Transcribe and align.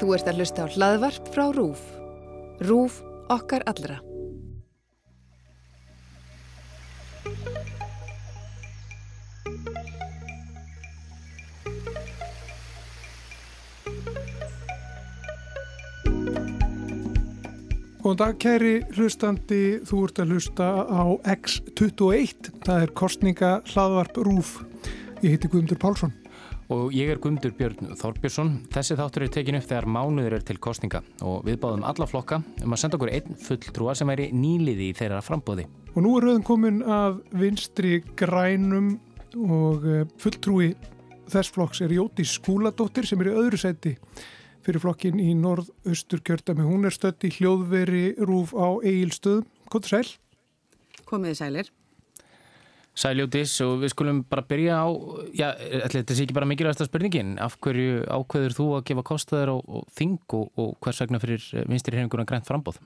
Þú 0.00 0.14
ert 0.16 0.28
að 0.30 0.40
hlusta 0.40 0.64
á 0.64 0.72
hlaðvarp 0.72 1.28
frá 1.34 1.44
RÚF. 1.54 1.82
RÚF 2.62 3.02
okkar 3.32 3.64
allra. 3.70 3.98
Góðan 18.02 18.18
dag 18.18 18.38
kæri 18.42 18.72
hlustandi, 18.96 19.60
þú 19.86 20.00
ert 20.08 20.18
að 20.20 20.32
hlusta 20.34 20.66
á 20.84 21.04
X21, 21.36 22.50
það 22.66 22.82
er 22.82 22.92
kostninga 22.98 23.52
hlaðvarp 23.70 24.18
RÚF. 24.26 24.56
Ég 25.22 25.36
heiti 25.36 25.48
Guðmundur 25.48 25.78
Pálsson. 25.78 26.21
Og 26.72 26.94
ég 26.96 27.10
er 27.12 27.18
Guðmundur 27.20 27.52
Björn 27.52 27.90
Þorbjörnsson. 28.00 28.52
Þessi 28.72 28.96
þáttur 28.96 29.26
er 29.26 29.32
tekin 29.34 29.58
upp 29.58 29.66
þegar 29.68 29.86
mánuður 29.92 30.38
er 30.38 30.44
til 30.48 30.56
kostninga 30.62 31.02
og 31.20 31.42
við 31.44 31.58
báðum 31.60 31.84
alla 31.84 32.06
flokka 32.08 32.38
um 32.64 32.72
að 32.72 32.80
senda 32.80 32.96
okkur 32.96 33.12
einn 33.12 33.36
fulltrúa 33.36 33.94
sem 33.98 34.08
væri 34.08 34.30
nýliði 34.32 34.86
í 34.88 34.94
þeirra 34.96 35.18
frambóði. 35.24 35.66
Og 35.92 35.98
nú 36.06 36.14
er 36.16 36.24
rauðin 36.24 36.46
komin 36.48 36.78
að 36.86 37.18
vinstri 37.42 37.98
grænum 38.16 38.94
og 39.36 39.84
eh, 39.84 40.06
fulltrúi 40.22 40.70
þess 41.32 41.52
flokks 41.52 41.84
er 41.84 41.92
Jóti 41.92 42.24
Skúladóttir 42.28 43.08
sem 43.08 43.20
er 43.20 43.32
í 43.34 43.36
öðru 43.42 43.60
seti 43.60 43.92
fyrir 44.64 44.80
flokkin 44.80 45.20
í 45.20 45.34
norð-austur 45.36 46.24
kjörtami. 46.24 46.64
Hún 46.64 46.88
er 46.88 46.96
stött 46.96 47.28
í 47.28 47.34
hljóðveri 47.36 48.14
rúf 48.24 48.56
á 48.56 48.80
Egilstöðum. 48.80 49.44
Kvotur 49.68 49.98
sæl? 49.98 50.12
Komiði 51.04 51.40
sælir. 51.42 51.72
Sæljótis 52.92 53.54
og 53.64 53.78
við 53.80 53.94
skulum 53.94 54.18
bara 54.28 54.44
byrja 54.44 54.82
á, 54.84 54.88
já, 55.32 55.46
þetta 55.94 56.12
sé 56.12 56.26
ekki 56.26 56.36
bara 56.36 56.48
mikilvægast 56.50 56.82
að 56.84 56.90
spurningin, 56.90 57.38
af 57.40 57.56
hverju 57.64 58.02
ákveður 58.04 58.56
þú 58.58 58.66
að 58.76 58.84
gefa 58.90 59.04
kostaður 59.08 59.54
og, 59.54 59.62
og 59.78 59.86
þing 59.96 60.18
og, 60.36 60.50
og 60.60 60.74
hvers 60.84 61.00
vegna 61.00 61.20
fyrir 61.22 61.46
vinstri 61.70 61.96
hefinguna 61.96 62.26
grænt 62.28 62.48
frambóð? 62.48 62.82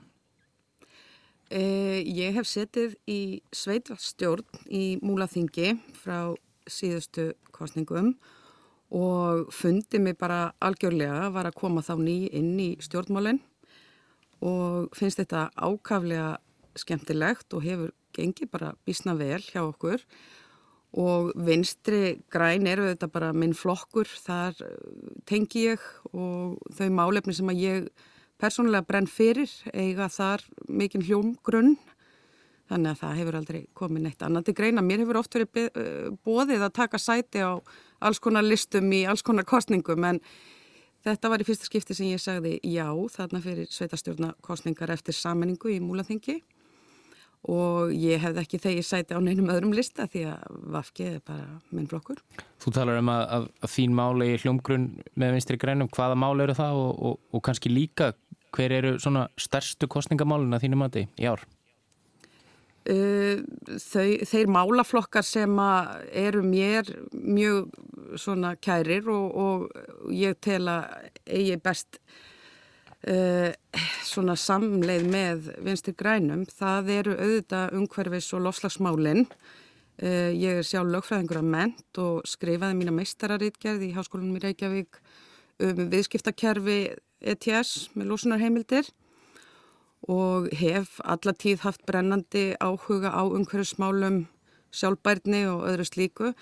Eh, 1.51 1.99
ég 2.03 2.35
hef 2.35 2.47
setið 2.47 2.95
í 3.07 3.19
sveitvastjórn 3.55 4.65
í 4.71 4.97
Múlaþingi 5.03 5.75
frá 5.95 6.35
síðustu 6.67 7.29
kostningum 7.55 8.13
og 8.91 9.47
fundið 9.55 10.03
mig 10.03 10.17
bara 10.19 10.53
algjörlega 10.63 11.29
var 11.35 11.47
að 11.47 11.59
koma 11.59 11.83
þá 11.83 11.95
ný 11.99 12.17
inn 12.35 12.55
í 12.59 12.69
stjórnmálinn 12.83 13.39
og 14.43 14.91
finnst 14.95 15.19
þetta 15.19 15.49
ákaflega 15.55 16.37
skemmtilegt 16.77 17.55
og 17.57 17.63
hefur 17.65 17.93
gengið 18.17 18.51
bara 18.51 18.73
bísna 18.87 19.15
vel 19.17 19.41
hjá 19.45 19.61
okkur. 19.63 20.03
Og 20.97 21.33
vinstri 21.45 22.17
græn 22.31 22.67
eru 22.69 22.87
þetta 22.87 23.09
bara 23.11 23.33
minn 23.35 23.53
flokkur, 23.57 24.07
þar 24.07 24.55
tengi 25.27 25.67
ég 25.67 25.83
og 26.13 26.57
þau 26.77 26.87
málefni 26.95 27.35
sem 27.35 27.51
að 27.51 27.63
ég 27.63 27.89
persónulega 28.41 28.87
brenn 28.87 29.09
fyrir 29.09 29.51
eiga 29.73 30.07
þar 30.09 30.45
mikinn 30.69 31.05
hljómgrunn. 31.05 31.75
Þannig 32.67 32.91
að 32.91 33.01
það 33.01 33.17
hefur 33.21 33.39
aldrei 33.39 33.59
komið 33.79 34.03
neitt 34.03 34.23
annað 34.25 34.49
til 34.49 34.57
greina. 34.57 34.83
Mér 34.83 35.05
hefur 35.05 35.21
oft 35.21 35.35
verið 35.37 36.17
bóðið 36.27 36.65
að 36.65 36.75
taka 36.81 36.99
sæti 36.99 37.43
á 37.43 37.55
alls 38.03 38.19
konar 38.19 38.43
listum 38.43 38.91
í 38.91 39.05
alls 39.07 39.23
konar 39.25 39.47
kostningum 39.47 40.03
en 40.07 40.19
þetta 41.05 41.31
var 41.31 41.41
í 41.41 41.47
fyrsta 41.47 41.67
skipti 41.67 41.95
sem 41.95 42.11
ég 42.11 42.21
sagði 42.21 42.57
já 42.67 42.89
þarna 43.13 43.41
fyrir 43.43 43.69
sveitastjórna 43.71 44.33
kostningar 44.43 44.91
eftir 44.93 45.15
sammenningu 45.15 45.71
í 45.71 45.79
Múlaþingi 45.83 46.41
og 47.47 47.93
ég 47.95 48.21
hefði 48.21 48.43
ekki 48.43 48.59
þegi 48.63 48.83
sæti 48.83 49.15
á 49.15 49.19
neinum 49.23 49.51
öðrum 49.53 49.75
lista 49.75 50.07
því 50.11 50.23
að 50.33 50.61
Vafki 50.75 51.09
er 51.13 51.19
bara 51.25 51.57
minn 51.71 51.87
flokkur. 51.89 52.19
Þú 52.63 52.73
talar 52.75 52.99
um 53.01 53.11
að, 53.13 53.23
að, 53.37 53.49
að 53.63 53.73
þín 53.75 53.97
máli 53.97 54.29
í 54.33 54.39
hljómgrunn 54.43 54.87
með 55.15 55.35
vinstri 55.37 55.59
grænum, 55.61 55.91
hvaða 55.95 56.17
máli 56.19 56.47
eru 56.47 56.57
það 56.57 56.81
og, 56.81 57.03
og, 57.09 57.19
og 57.31 57.45
kannski 57.47 57.71
líka 57.71 58.11
hver 58.55 58.73
eru 58.73 58.95
svona 58.99 59.27
stærstu 59.39 59.89
kostningamálina 59.91 60.59
þínu 60.61 60.79
mati 60.79 61.07
í 61.19 61.29
ár? 61.29 61.43
Uh, 62.87 63.43
þau, 63.83 64.07
þeir 64.23 64.51
málaflokkar 64.51 65.25
sem 65.27 65.51
eru 66.15 66.43
mér 66.45 66.87
mjög 67.11 67.73
svona 68.15 68.53
kærir 68.55 69.09
og, 69.11 69.35
og 69.35 70.13
ég 70.15 70.39
tel 70.43 70.63
að 70.71 71.09
eigi 71.25 71.59
best 71.59 71.99
svona 74.03 74.35
samleið 74.35 75.05
með 75.07 75.45
vinstir 75.63 75.95
grænum, 75.95 76.43
það 76.49 76.91
eru 76.97 77.15
auðvitað 77.15 77.77
umhverfis 77.77 78.33
og 78.35 78.43
lofslagsmálinn. 78.47 79.25
Uh, 79.97 80.29
ég 80.37 80.59
er 80.59 80.65
sjálf 80.67 80.91
lögfræðingur 80.93 81.39
af 81.39 81.47
ment 81.47 81.99
og 82.03 82.27
skrifaði 82.29 82.77
mína 82.77 82.91
meistararítgerð 82.93 83.87
í 83.87 83.93
Háskólanum 83.95 84.37
í 84.37 84.43
Reykjavík 84.43 84.99
um 85.65 85.87
viðskiptakerfi 85.89 86.77
ETS 87.17 87.87
með 87.97 88.11
lósunarheimildir 88.11 88.91
og 90.05 90.51
hef 90.53 90.99
alla 91.01 91.33
tíð 91.33 91.63
haft 91.65 91.85
brennandi 91.89 92.51
áhuga 92.61 93.09
á 93.09 93.25
umhverfsmálum, 93.25 94.27
sjálfbærni 94.69 95.47
og 95.49 95.65
öðru 95.65 95.87
slíku 95.87 96.33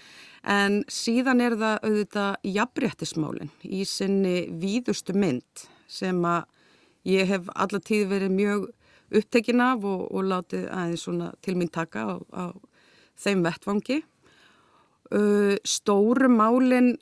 en 0.43 0.81
síðan 0.91 1.43
er 1.45 1.55
það 1.55 1.87
auðvitað 1.87 2.49
jafnréttismálinn 2.57 3.53
í 3.63 3.85
sinni 3.87 4.49
víðustu 4.59 5.15
mynd 5.15 5.67
sem 5.87 6.19
að 6.27 6.43
ég 7.05 7.29
hef 7.29 7.47
alla 7.53 7.79
tíð 7.79 8.09
verið 8.11 8.35
mjög 8.35 8.67
upptekin 9.15 9.61
af 9.61 9.85
og, 9.85 10.05
og 10.11 10.27
látið 10.31 10.67
aðeins 10.73 11.05
svona 11.05 11.31
til 11.45 11.55
mín 11.59 11.71
taka 11.71 12.05
á, 12.05 12.15
á 12.33 12.43
þeim 13.21 13.45
vettvangi. 13.45 14.01
Stóru 15.65 16.29
málinn 16.33 16.95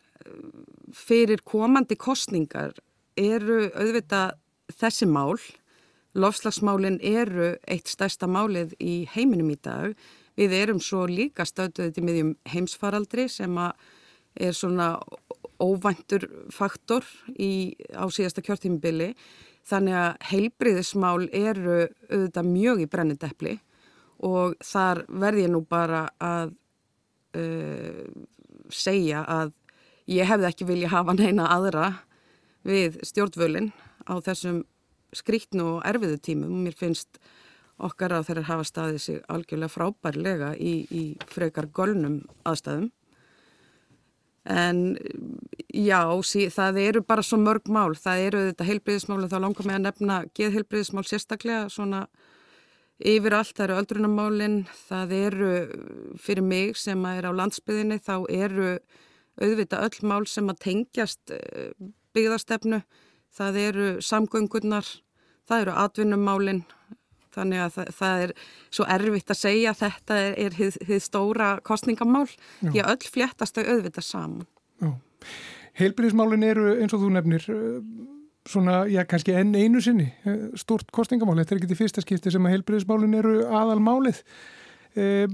fyrir 0.93 1.41
komandi 1.47 1.95
kostningar 1.95 2.75
eru 3.17 3.69
auðvitað 3.71 4.35
þessi 4.77 5.07
mál 5.07 5.39
Lofslagsmálinn 6.13 6.99
eru 7.01 7.55
eitt 7.65 7.89
stærsta 7.89 8.27
málið 8.29 8.75
í 8.81 9.03
heiminum 9.15 9.49
í 9.49 9.57
dag. 9.65 9.95
Við 10.37 10.53
erum 10.59 10.81
svo 10.81 11.07
líka 11.09 11.45
stöðuðið 11.45 11.95
til 11.95 12.03
miðjum 12.05 12.33
heimsfaraldri 12.53 13.25
sem 13.29 13.57
er 13.57 14.53
svona 14.53 14.95
óvæntur 15.61 16.27
faktor 16.53 17.05
í, 17.33 17.73
á 17.97 18.05
síðasta 18.13 18.45
kjörtímibili. 18.45 19.13
Þannig 19.63 19.95
að 19.95 20.25
heilbriðismál 20.29 21.29
eru 21.31 21.77
auðvitað 22.09 22.49
mjög 22.49 22.83
í 22.83 22.89
brennindepli 22.91 23.53
og 24.23 24.57
þar 24.63 25.03
verð 25.07 25.43
ég 25.43 25.51
nú 25.53 25.61
bara 25.67 26.05
að 26.19 26.53
uh, 27.39 28.03
segja 28.71 29.23
að 29.23 29.53
ég 30.11 30.27
hefði 30.27 30.49
ekki 30.49 30.67
vilja 30.67 30.91
hafa 30.91 31.15
neina 31.15 31.47
aðra 31.53 31.93
við 32.67 32.99
stjórnvölinn 33.07 33.71
á 34.07 34.19
þessum 34.23 34.63
skrítnu 35.15 35.77
og 35.77 35.87
erfiðu 35.87 36.19
tímum. 36.19 36.63
Mér 36.65 36.75
finnst 36.77 37.19
okkar 37.83 38.15
að 38.17 38.29
þeirra 38.29 38.47
hafa 38.49 38.67
staðið 38.67 38.99
sig 39.03 39.21
algjörlega 39.31 39.71
frábærlega 39.71 40.51
í, 40.59 40.73
í 40.91 41.03
frekar 41.31 41.69
golnum 41.73 42.21
aðstæðum. 42.47 42.89
En 44.43 44.97
já, 45.71 46.01
sí, 46.27 46.49
það 46.51 46.79
eru 46.83 47.03
bara 47.07 47.23
svo 47.23 47.39
mörg 47.39 47.69
mál. 47.71 47.93
Það 47.95 48.25
eru 48.27 48.43
þetta 48.49 48.67
heilbriðismál 48.67 49.21
og 49.23 49.31
þá 49.31 49.37
langar 49.39 49.69
mig 49.69 49.77
að 49.77 49.85
nefna 49.85 50.17
geðheilbriðismál 50.35 51.05
sérstaklega 51.07 51.69
svona 51.71 52.03
yfir 52.99 53.37
allt. 53.37 53.55
Það 53.55 53.65
eru 53.67 53.79
öldrunamálinn, 53.79 54.59
það 54.89 55.15
eru 55.21 55.53
fyrir 56.19 56.43
mig 56.43 56.77
sem 56.77 57.07
er 57.13 57.29
á 57.29 57.31
landsbyðinni, 57.31 58.01
þá 58.03 58.15
eru 58.27 58.75
auðvitað 59.39 59.87
öll 59.87 60.11
mál 60.11 60.27
sem 60.29 60.51
að 60.51 60.61
tengjast 60.67 61.33
eh, 61.33 61.71
byggðarstefnu 62.13 62.83
það 63.33 63.59
eru 63.63 63.87
samgöngurnar, 64.03 64.87
það 65.49 65.65
eru 65.65 65.75
atvinnumálinn, 65.83 66.63
þannig 67.33 67.63
að 67.63 67.75
það, 67.77 67.91
það 67.99 68.23
er 68.25 68.33
svo 68.69 68.87
erfitt 68.95 69.33
að 69.33 69.39
segja 69.39 69.73
að 69.73 69.81
þetta 69.83 70.17
er, 70.21 70.33
er 70.45 70.57
hið, 70.59 70.79
hið 70.89 71.03
stóra 71.03 71.49
kostningamál, 71.65 72.25
Já. 72.61 72.69
því 72.69 72.83
að 72.83 72.89
öll 72.93 73.11
fléttast 73.15 73.59
þau 73.59 73.63
auðvitað 73.65 74.07
saman. 74.07 74.49
Heilbríðismálinn 75.79 76.45
eru 76.45 76.73
eins 76.77 76.93
og 76.93 77.01
þú 77.01 77.13
nefnir 77.15 77.45
eh, 77.49 77.77
svona, 78.49 78.83
já 78.91 79.01
kannski 79.09 79.33
enn 79.39 79.55
einu 79.57 79.81
sinni 79.81 80.11
eh, 80.27 80.49
stort 80.59 80.91
kostningamál, 80.93 81.39
þetta 81.41 81.55
er 81.55 81.61
ekki 81.61 81.71
því 81.71 81.79
fyrsta 81.79 82.03
skipti 82.05 82.33
sem 82.33 82.45
að 82.45 82.57
heilbríðismálinn 82.57 83.17
eru 83.17 83.39
aðalmálið. 83.49 84.21
Eh, 84.93 85.25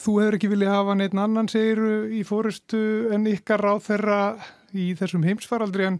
þú 0.00 0.16
hefur 0.22 0.38
ekki 0.38 0.48
viljað 0.48 0.78
hafa 0.78 0.96
neitt 0.96 1.16
annan 1.18 1.50
segir 1.52 1.82
í 2.16 2.22
fórustu 2.24 3.12
en 3.12 3.28
ykkar 3.28 3.60
ráð 3.60 3.82
þeirra 3.90 4.20
í 4.72 4.92
þessum 4.96 5.26
heimsfaraldri 5.26 5.90
en 5.90 5.98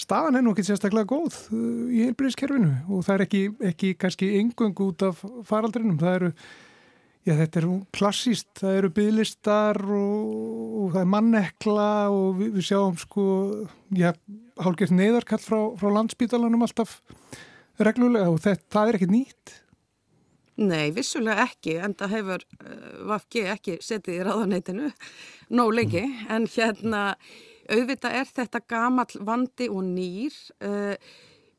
staðan 0.00 0.38
er 0.38 0.44
nú 0.44 0.52
ekki 0.52 0.66
sérstaklega 0.66 1.08
góð 1.08 1.34
uh, 1.54 1.88
í 1.88 2.04
heilbríðiskerfinu 2.04 2.72
og 2.92 3.02
það 3.06 3.14
er 3.16 3.26
ekki, 3.26 3.42
ekki 3.72 3.92
kannski 4.00 4.30
yngung 4.40 4.78
út 4.84 5.04
af 5.06 5.22
faraldrinum. 5.48 5.98
Það 6.00 6.18
eru, 6.20 6.30
já 7.26 7.34
þetta 7.40 7.62
er 7.62 7.68
klassíst, 7.96 8.48
það 8.60 8.80
eru 8.80 8.92
bygglistar 9.00 9.80
og, 9.98 10.32
og 10.82 10.94
það 10.94 11.02
er 11.02 11.12
mannekla 11.16 11.90
og 12.14 12.40
við, 12.40 12.54
við 12.58 12.68
sjáum 12.70 12.98
sko, 13.00 13.26
já, 13.96 14.10
hálfgeft 14.62 14.96
neyðarkall 14.96 15.42
frá, 15.42 15.60
frá 15.80 15.92
landsbítalanum 15.98 16.66
alltaf 16.66 16.98
reglulega 17.82 18.32
og 18.32 18.42
það, 18.44 18.60
það 18.72 18.90
er 18.90 19.00
ekki 19.00 19.12
nýtt. 19.12 19.56
Nei, 20.56 20.86
vissulega 20.96 21.44
ekki, 21.44 21.74
en 21.84 21.92
það 21.98 22.14
hefur 22.16 22.46
uh, 22.62 22.86
Vafki 23.10 23.42
ekki 23.52 23.74
setið 23.84 24.22
í 24.22 24.22
ráðanætinu 24.24 24.88
nóg 25.56 25.74
lengi, 25.76 26.06
en 26.32 26.48
hérna 26.48 27.02
auðvitað 27.72 28.18
er 28.20 28.28
þetta 28.38 28.60
gamal 28.68 29.08
vandi 29.26 29.70
og 29.72 29.82
nýr. 29.86 30.36
Uh, 30.60 30.94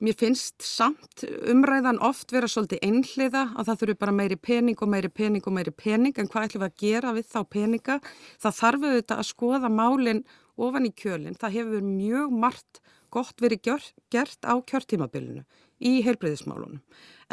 mér 0.03 0.17
finnst 0.19 0.61
samt 0.61 1.23
umræðan 1.49 1.97
oft 2.05 2.29
vera 2.33 2.49
svolítið 2.51 2.83
einhliða 2.85 3.47
að 3.57 3.69
það 3.69 3.79
þurfi 3.81 3.95
bara 4.03 4.17
meiri 4.19 4.37
pening 4.37 4.81
og 4.85 4.91
meiri 4.93 5.09
pening 5.09 5.47
og 5.49 5.55
meiri 5.55 5.73
pening 5.73 6.19
en 6.19 6.29
hvað 6.29 6.49
ætlum 6.49 6.63
við 6.63 6.67
að 6.67 6.83
gera 6.83 7.13
við 7.15 7.31
þá 7.31 7.39
peninga? 7.55 7.99
Það 8.43 8.59
þarf 8.59 8.85
auðvitað 8.85 9.23
að 9.23 9.29
skoða 9.31 9.71
málinn 9.73 10.21
ofan 10.57 10.85
í 10.89 10.93
kjölinn. 10.93 11.37
Það 11.39 11.57
hefur 11.57 11.87
mjög 11.87 12.35
margt 12.45 12.81
gott 13.13 13.41
verið 13.41 13.71
gert 14.11 14.45
á 14.45 14.53
kjörtímabilinu 14.59 15.45
í 15.81 16.01
heilbreyðismálunum. 16.05 16.81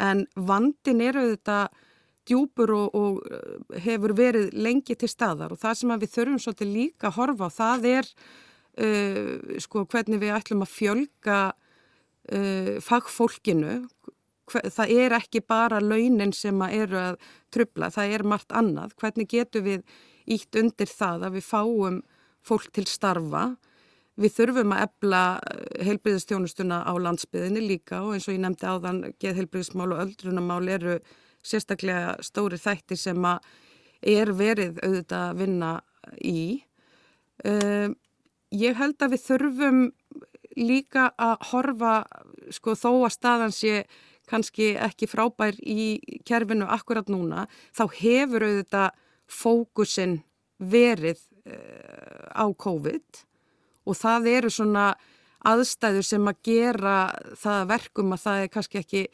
En 0.01 0.25
vandin 0.35 1.03
er 1.03 1.19
auðvitað 1.19 1.83
djúpur 2.25 2.73
og, 2.73 2.95
og 2.97 3.21
uh, 3.29 3.77
hefur 3.85 4.15
verið 4.17 4.53
lengi 4.57 4.97
til 4.97 5.09
staðar 5.09 5.53
og 5.53 5.61
það 5.61 5.79
sem 5.79 5.95
við 6.01 6.13
þurfum 6.15 6.41
svolítið 6.41 6.73
líka 6.73 7.11
að 7.11 7.17
horfa 7.19 7.49
á 7.49 7.57
það 7.59 7.87
er 7.91 8.11
uh, 8.81 9.59
sko 9.63 9.85
hvernig 9.91 10.21
við 10.23 10.35
ætlum 10.37 10.65
að 10.65 10.73
fjölga 10.73 11.39
uh, 11.51 12.73
fagfólkinu. 12.83 13.83
Það 14.45 14.91
er 14.93 15.15
ekki 15.17 15.41
bara 15.41 15.81
launin 15.81 16.33
sem 16.35 16.59
eru 16.69 16.99
að 17.01 17.15
trubla, 17.53 17.89
það 17.89 18.17
er 18.17 18.23
margt 18.29 18.53
annað. 18.53 18.93
Hvernig 19.01 19.31
getur 19.31 19.65
við 19.65 19.85
ítt 20.29 20.57
undir 20.59 20.89
það 20.89 21.29
að 21.29 21.39
við 21.39 21.47
fáum 21.47 22.01
fólk 22.45 22.69
til 22.73 22.85
starfa 22.89 23.55
Við 24.15 24.31
þurfum 24.31 24.71
að 24.71 24.83
ebla 24.85 25.21
eh, 25.43 25.63
heilbriðistjónustuna 25.89 26.83
á 26.87 26.93
landsbyðinni 27.03 27.63
líka 27.65 27.99
og 28.05 28.15
eins 28.15 28.29
og 28.29 28.37
ég 28.37 28.43
nefndi 28.45 28.69
áðan 28.69 29.01
geð 29.19 29.41
heilbriðismál 29.41 29.89
og 29.91 30.03
öldrunamál 30.05 30.63
eru 30.71 30.95
sérstaklega 31.45 32.15
stóri 32.23 32.59
þætti 32.61 32.97
sem 32.99 33.27
að 33.27 33.49
er 34.15 34.31
verið 34.37 34.79
auðvitað 34.85 35.25
að 35.25 35.41
vinna 35.41 35.73
í. 36.21 36.39
Uh, 37.43 37.91
ég 38.53 38.77
held 38.77 39.01
að 39.01 39.15
við 39.15 39.23
þurfum 39.25 39.79
líka 40.55 41.09
að 41.19 41.47
horfa 41.51 41.95
sko 42.53 42.75
þó 42.77 42.91
að 43.05 43.15
staðan 43.15 43.55
sé 43.55 43.85
kannski 44.29 44.73
ekki 44.81 45.09
frábær 45.09 45.57
í 45.61 45.99
kerfinu 46.25 46.67
akkurat 46.71 47.09
núna 47.11 47.45
þá 47.75 47.83
hefur 47.99 48.47
auðvitað 48.47 48.95
fókusin 49.29 50.19
verið 50.57 51.19
uh, 51.49 52.31
á 52.33 52.45
COVID 52.49 53.21
og 53.85 53.99
það 53.99 54.31
eru 54.31 54.51
svona 54.53 54.87
aðstæður 55.45 56.07
sem 56.07 56.27
að 56.29 56.41
gera 56.47 56.97
það 57.37 57.69
verkum 57.69 58.15
að 58.15 58.23
það 58.23 58.41
er 58.41 58.51
kannski 58.53 58.81
ekki 58.81 59.05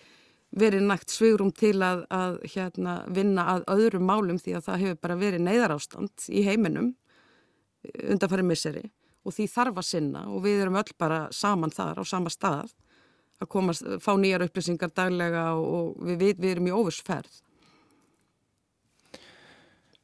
verið 0.51 0.83
nægt 0.83 1.11
svigrum 1.11 1.51
til 1.55 1.77
að, 1.83 2.05
að 2.11 2.39
hérna, 2.53 3.01
vinna 3.07 3.47
að 3.55 3.67
öðrum 3.71 4.07
málum 4.07 4.39
því 4.39 4.57
að 4.57 4.65
það 4.67 4.81
hefur 4.85 5.03
bara 5.07 5.19
verið 5.19 5.45
neyðarástand 5.47 6.25
í 6.27 6.43
heiminum 6.47 6.91
undanfæri 8.03 8.45
misseri 8.45 8.83
og 9.25 9.35
því 9.35 9.47
þarf 9.53 9.81
að 9.81 9.89
sinna 9.89 10.25
og 10.29 10.43
við 10.45 10.63
erum 10.63 10.79
öll 10.81 10.95
bara 10.99 11.27
saman 11.35 11.73
þar 11.73 12.01
á 12.01 12.03
sama 12.07 12.33
stað 12.33 12.73
að 13.41 13.49
komast, 13.49 13.87
fá 14.01 14.13
nýjar 14.17 14.45
upplýsingar 14.45 14.93
daglega 14.95 15.51
og 15.57 15.95
við, 16.01 16.17
við, 16.19 16.35
við 16.41 16.53
erum 16.55 16.69
í 16.69 16.75
óvursferð. 16.75 17.39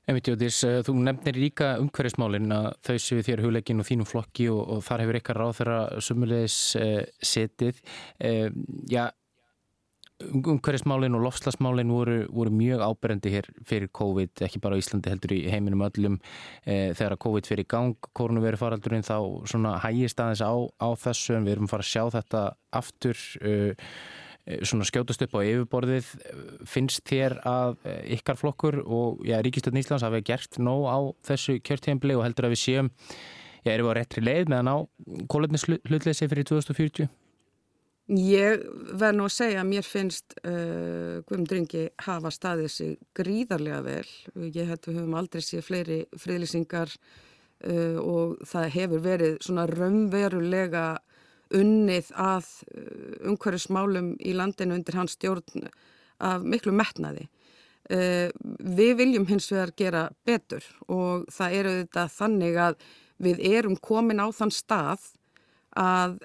Emitjóðis, 0.07 0.61
eh, 0.63 0.77
þú 0.87 0.93
nefnir 1.03 1.35
líka 1.35 1.73
umhverfismálinn 1.81 2.53
að 2.55 2.67
þau 2.87 2.97
séu 3.03 3.23
þér 3.27 3.41
hugleikin 3.43 3.83
og 3.83 3.87
þínum 3.89 4.07
flokki 4.07 4.45
og, 4.53 4.61
og 4.77 4.83
þar 4.87 5.03
hefur 5.03 5.19
ykkar 5.19 5.39
ráð 5.41 5.55
þeirra 5.57 5.79
sumulegis 6.07 6.59
eh, 6.79 7.01
setið. 7.19 7.81
Eh, 8.23 8.47
já, 8.87 9.09
umhverfismálinn 10.23 11.15
og 11.17 11.25
lofslagsmálinn 11.27 11.91
voru, 11.93 12.19
voru 12.33 12.53
mjög 12.53 12.83
áberendi 12.85 13.33
hér 13.35 13.49
fyrir 13.67 13.91
COVID, 13.93 14.43
ekki 14.47 14.61
bara 14.63 14.77
á 14.77 14.81
Íslandi 14.81 15.13
heldur 15.13 15.35
í 15.35 15.41
heiminum 15.51 15.85
öllum. 15.85 16.19
Eh, 16.65 16.93
þegar 16.97 17.19
COVID 17.21 17.49
fyrir 17.49 17.67
gang, 17.69 17.97
koronaviru 18.17 18.59
faraldurinn 18.59 19.05
þá 19.05 19.17
svona 19.49 19.77
hægist 19.83 20.21
aðeins 20.23 20.41
á, 20.41 20.53
á 20.81 20.89
þessu 20.97 21.37
en 21.37 21.45
við 21.45 21.57
erum 21.57 21.69
fara 21.69 21.85
að 21.85 21.91
sjá 21.93 22.03
þetta 22.17 22.47
aftur 22.81 23.21
Eh, 24.47 24.63
svona 24.63 24.85
skjótast 24.87 25.25
upp 25.25 25.35
á 25.35 25.43
yfirborðið 25.43 26.09
finnst 26.71 27.03
þér 27.09 27.35
að 27.47 27.81
ykkar 28.15 28.39
flokkur 28.39 28.79
og 28.85 29.25
já, 29.27 29.41
Ríkistöldn 29.43 29.81
Íslands 29.81 30.05
hafi 30.07 30.23
gert 30.23 30.59
nóg 30.63 30.87
á 30.87 30.99
þessu 31.27 31.57
kjörtíðanbli 31.67 32.15
og 32.15 32.23
heldur 32.23 32.47
að 32.47 32.55
við 32.55 32.61
séum, 32.63 32.91
já, 33.65 33.73
erum 33.73 33.89
við 33.89 33.91
á 33.91 33.97
réttri 33.99 34.23
leið 34.23 34.53
meðan 34.53 34.71
á 34.71 34.77
kólöfnis 35.27 35.67
hlutleysi 35.67 36.29
fyrir 36.31 36.47
2040? 36.47 37.11
Ég 38.07 38.61
verð 38.95 39.17
nú 39.17 39.25
að 39.27 39.33
segja 39.35 39.59
að 39.59 39.67
mér 39.67 39.83
finnst 39.83 40.35
uh, 40.39 41.19
Guðmundringi 41.27 41.89
hafa 42.05 42.29
staðið 42.31 42.69
sig 42.71 42.93
gríðarlega 43.19 43.81
vel. 43.83 44.11
Ég 44.47 44.69
held 44.69 44.87
við 44.87 44.99
höfum 45.01 45.17
aldrei 45.19 45.43
séð 45.43 45.65
fleiri 45.67 45.97
friðlýsingar 46.15 46.93
uh, 46.95 47.99
og 47.99 48.37
það 48.47 48.69
hefur 48.77 49.03
verið 49.03 49.35
svona 49.43 49.65
raunverulega 49.67 50.85
unnið 51.59 52.13
að 52.15 52.47
uh, 52.47 53.17
umhverfismálum 53.33 54.13
í 54.23 54.37
landinu 54.39 54.79
undir 54.79 54.99
hans 55.01 55.17
stjórn 55.19 55.67
af 56.23 56.47
miklu 56.47 56.71
metnaði. 56.73 57.27
Við 57.87 58.95
viljum 58.99 59.27
hins 59.29 59.45
vegar 59.47 59.69
gera 59.79 59.99
betur 60.27 60.65
og 60.91 61.27
það 61.31 61.53
eru 61.59 61.75
þetta 61.77 62.01
þannig 62.11 62.57
að 62.59 62.81
við 63.23 63.43
erum 63.47 63.77
komin 63.79 64.19
á 64.19 64.27
þann 64.35 64.51
stað 64.51 65.05
að 65.77 66.17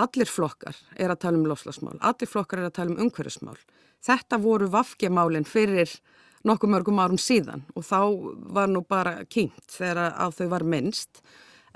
allir 0.00 0.30
flokkar 0.30 0.76
er 0.96 1.12
að 1.12 1.22
tala 1.24 1.38
um 1.38 1.46
lofslagsmál, 1.50 1.98
allir 2.00 2.30
flokkar 2.30 2.62
er 2.62 2.70
að 2.70 2.76
tala 2.78 2.94
um 2.94 3.06
umhverfismál. 3.06 3.58
Þetta 4.02 4.38
voru 4.42 4.68
vafkjamálinn 4.72 5.46
fyrir 5.46 5.92
nokkuð 6.48 6.72
mörgum 6.74 7.00
árum 7.02 7.20
síðan 7.20 7.64
og 7.76 7.86
þá 7.86 7.98
var 8.56 8.70
nú 8.70 8.82
bara 8.88 9.22
kynnt 9.30 9.66
þegar 9.70 10.16
á 10.18 10.26
þau 10.34 10.48
var 10.50 10.64
minnst 10.66 11.22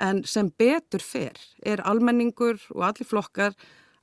en 0.02 0.24
sem 0.28 0.48
betur 0.58 1.02
fer 1.02 1.38
er 1.64 1.82
almenningur 1.86 2.58
og 2.74 2.82
allir 2.88 3.08
flokkar 3.08 3.54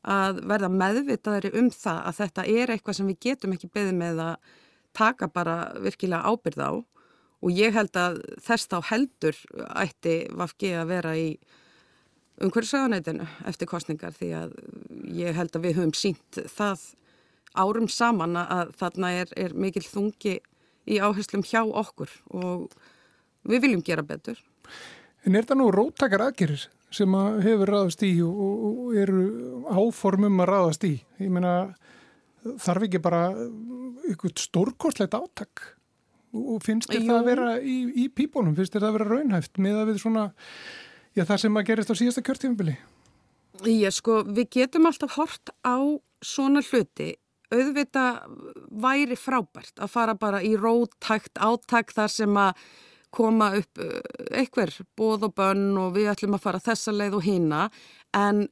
að 0.03 0.41
verða 0.47 0.69
meðvitaðri 0.71 1.53
um 1.59 1.69
það 1.71 1.99
að 2.07 2.17
þetta 2.21 2.45
er 2.53 2.73
eitthvað 2.73 2.97
sem 2.97 3.11
við 3.11 3.19
getum 3.27 3.55
ekki 3.55 3.71
beðið 3.75 3.99
með 3.99 4.23
að 4.23 4.55
taka 4.93 5.29
bara 5.31 5.57
virkilega 5.83 6.31
ábyrð 6.31 6.63
á 6.63 6.71
og 7.43 7.51
ég 7.51 7.75
held 7.75 7.97
að 7.99 8.21
þess 8.43 8.69
þá 8.71 8.77
heldur 8.91 9.39
ætti 9.75 10.15
Vafgi 10.31 10.73
að 10.79 10.89
vera 10.93 11.15
í 11.19 11.27
umhverjusöðunætinu 12.43 13.27
eftir 13.49 13.69
kostningar 13.69 14.15
því 14.17 14.29
að 14.37 14.57
ég 15.15 15.37
held 15.37 15.55
að 15.55 15.67
við 15.67 15.79
höfum 15.79 15.95
sínt 15.97 16.41
það 16.51 16.83
árum 17.53 17.89
saman 17.91 18.37
að 18.39 18.73
þarna 18.79 19.11
er, 19.21 19.33
er 19.37 19.53
mikil 19.53 19.83
þungi 19.85 20.39
í 20.89 20.99
áherslum 20.99 21.45
hjá 21.47 21.61
okkur 21.63 22.11
og 22.33 22.73
við 23.47 23.67
viljum 23.67 23.83
gera 23.85 24.05
betur. 24.05 24.39
En 25.23 25.37
er 25.37 25.47
það 25.47 25.61
nú 25.61 25.69
róttakar 25.71 26.25
aðgerir 26.25 26.65
sem 26.93 27.13
að 27.17 27.39
hefur 27.47 27.71
ráðast 27.73 28.03
í 28.05 28.11
og, 28.25 28.91
eru 28.99 29.23
áformum 29.71 30.43
að 30.43 30.49
ráðast 30.51 30.87
í? 30.87 30.95
Ég 31.21 31.31
meina, 31.33 31.53
þarf 32.43 32.87
ekki 32.87 33.01
bara 33.03 33.23
ykkur 34.11 34.35
stórkorslegt 34.37 35.15
áttak 35.17 35.63
og 36.33 36.63
finnst 36.65 36.89
það 36.91 37.13
að 37.15 37.27
vera 37.29 37.49
í, 37.61 37.77
í 38.03 38.07
pípunum, 38.09 38.55
finnst 38.57 38.73
það 38.75 38.87
að 38.89 38.95
vera 38.97 39.09
raunhæft 39.11 39.61
með 39.61 39.79
að 39.79 39.91
við 39.91 39.99
svona, 40.01 40.25
já 41.13 41.23
það 41.25 41.41
sem 41.43 41.59
að 41.59 41.67
gerist 41.69 41.93
á 41.93 41.95
síðasta 41.99 42.25
kjörtífambili? 42.25 42.77
Já 43.63 43.91
sko, 43.93 44.23
við 44.25 44.49
getum 44.57 44.89
alltaf 44.89 45.17
hort 45.17 45.53
á 45.61 45.77
svona 46.23 46.63
hluti 46.65 47.13
auðvita 47.53 48.05
væri 48.81 49.17
frábært 49.19 49.77
að 49.77 49.91
fara 49.93 50.15
bara 50.17 50.41
í 50.41 50.55
róttækt 50.57 51.37
áttak 51.37 51.93
þar 51.93 52.11
sem 52.11 52.39
að 52.39 52.63
koma 53.13 53.51
upp 53.59 53.81
eh, 53.83 53.99
eitthver 54.39 54.73
bóð 54.97 55.27
og 55.29 55.35
bönn 55.37 55.77
og 55.77 55.93
við 55.97 56.09
ætlum 56.13 56.37
að 56.37 56.45
fara 56.47 56.63
þessa 56.63 56.95
leið 56.95 57.19
og 57.19 57.27
hýna 57.27 57.67
en 58.17 58.47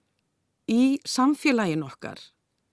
í 0.70 1.00
samfélagin 1.08 1.86
okkar 1.88 2.22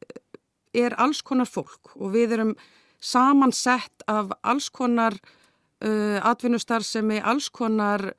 eh, 0.05 0.85
er 0.85 0.99
alls 1.01 1.23
konar 1.25 1.49
fólk 1.49 1.95
og 1.97 2.13
við 2.13 2.37
erum 2.37 2.53
samansett 3.01 4.05
af 4.11 4.33
alls 4.43 4.69
konar 4.75 5.15
uh, 5.15 6.19
atvinnustarfsemi, 6.27 7.21
alls 7.23 7.47
konar 7.55 8.11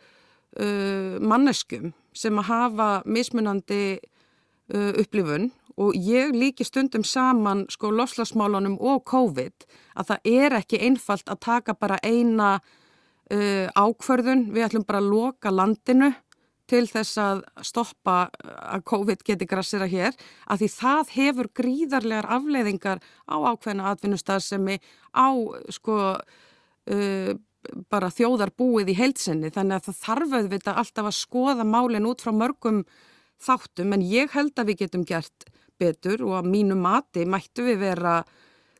uh, 0.57 1.17
manneskum 1.21 1.93
sem 2.15 2.37
að 2.41 2.49
hafa 2.49 2.89
mismunandi 3.05 3.99
uh, 3.99 4.93
upplifun 5.01 5.51
og 5.79 5.95
ég 5.95 6.33
líki 6.35 6.65
stundum 6.67 7.05
saman 7.07 7.63
sko 7.71 7.91
lofslagsmálunum 7.95 8.77
og 8.83 9.05
COVID 9.07 9.67
að 9.95 10.09
það 10.11 10.31
er 10.33 10.57
ekki 10.59 10.81
einfalt 10.89 11.29
að 11.31 11.43
taka 11.45 11.75
bara 11.77 11.99
eina 12.03 12.57
uh, 12.59 13.67
ákverðun, 13.75 14.49
við 14.53 14.67
ætlum 14.67 14.87
bara 14.87 15.03
að 15.03 15.11
loka 15.13 15.53
landinu 15.53 16.11
til 16.69 16.85
þess 16.85 17.17
að 17.17 17.41
stoppa 17.65 18.17
að 18.45 18.83
COVID 18.91 19.23
geti 19.25 19.47
grassira 19.49 19.87
hér, 19.89 20.13
að 20.45 20.63
því 20.63 20.69
það 20.75 21.13
hefur 21.15 21.49
gríðarlegar 21.57 22.29
afleiðingar 22.29 23.01
á 23.25 23.35
ákveðna 23.49 23.89
atvinnustarðsemi 23.93 24.77
á 25.15 25.29
sko 25.73 25.97
uh, 26.13 27.31
bara 27.91 28.11
þjóðar 28.13 28.51
búið 28.57 28.93
í 28.93 28.97
heilsinni, 28.99 29.51
þannig 29.53 29.79
að 29.79 29.87
það 29.89 30.01
þarf 30.03 30.35
auðvitað 30.37 30.81
alltaf 30.81 31.09
að 31.09 31.17
skoða 31.17 31.65
málinn 31.67 32.07
út 32.09 32.23
frá 32.23 32.31
mörgum 32.35 32.83
þáttum, 33.39 33.95
en 33.95 34.05
ég 34.05 34.31
held 34.35 34.59
að 34.59 34.71
við 34.71 34.85
getum 34.85 35.07
gert 35.07 35.49
betur 35.79 36.23
og 36.27 36.37
að 36.41 36.51
mínu 36.53 36.77
mati 36.79 37.25
mættu 37.27 37.65
við 37.67 37.83
vera 37.83 38.19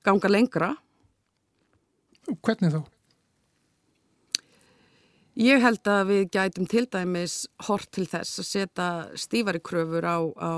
ganga 0.06 0.32
lengra. 0.32 0.72
Hvernig 2.30 2.76
þá? 2.76 2.82
Ég 5.40 5.62
held 5.64 5.88
að 5.88 6.10
við 6.10 6.24
gætum 6.36 6.66
til 6.68 6.84
dæmis 6.92 7.46
hort 7.70 7.88
til 7.96 8.04
þess 8.12 8.42
að 8.42 8.48
setja 8.50 8.88
stífari 9.16 9.62
kröfur 9.64 10.04
á, 10.04 10.20
á 10.36 10.54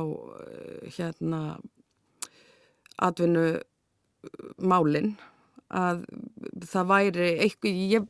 hérna 0.97 1.41
atvinnu 2.97 3.59
málinn 4.57 5.13
að 5.71 6.03
það 6.71 6.89
væri 6.91 7.29
eitthvað, 7.45 7.79
ég, 7.91 8.07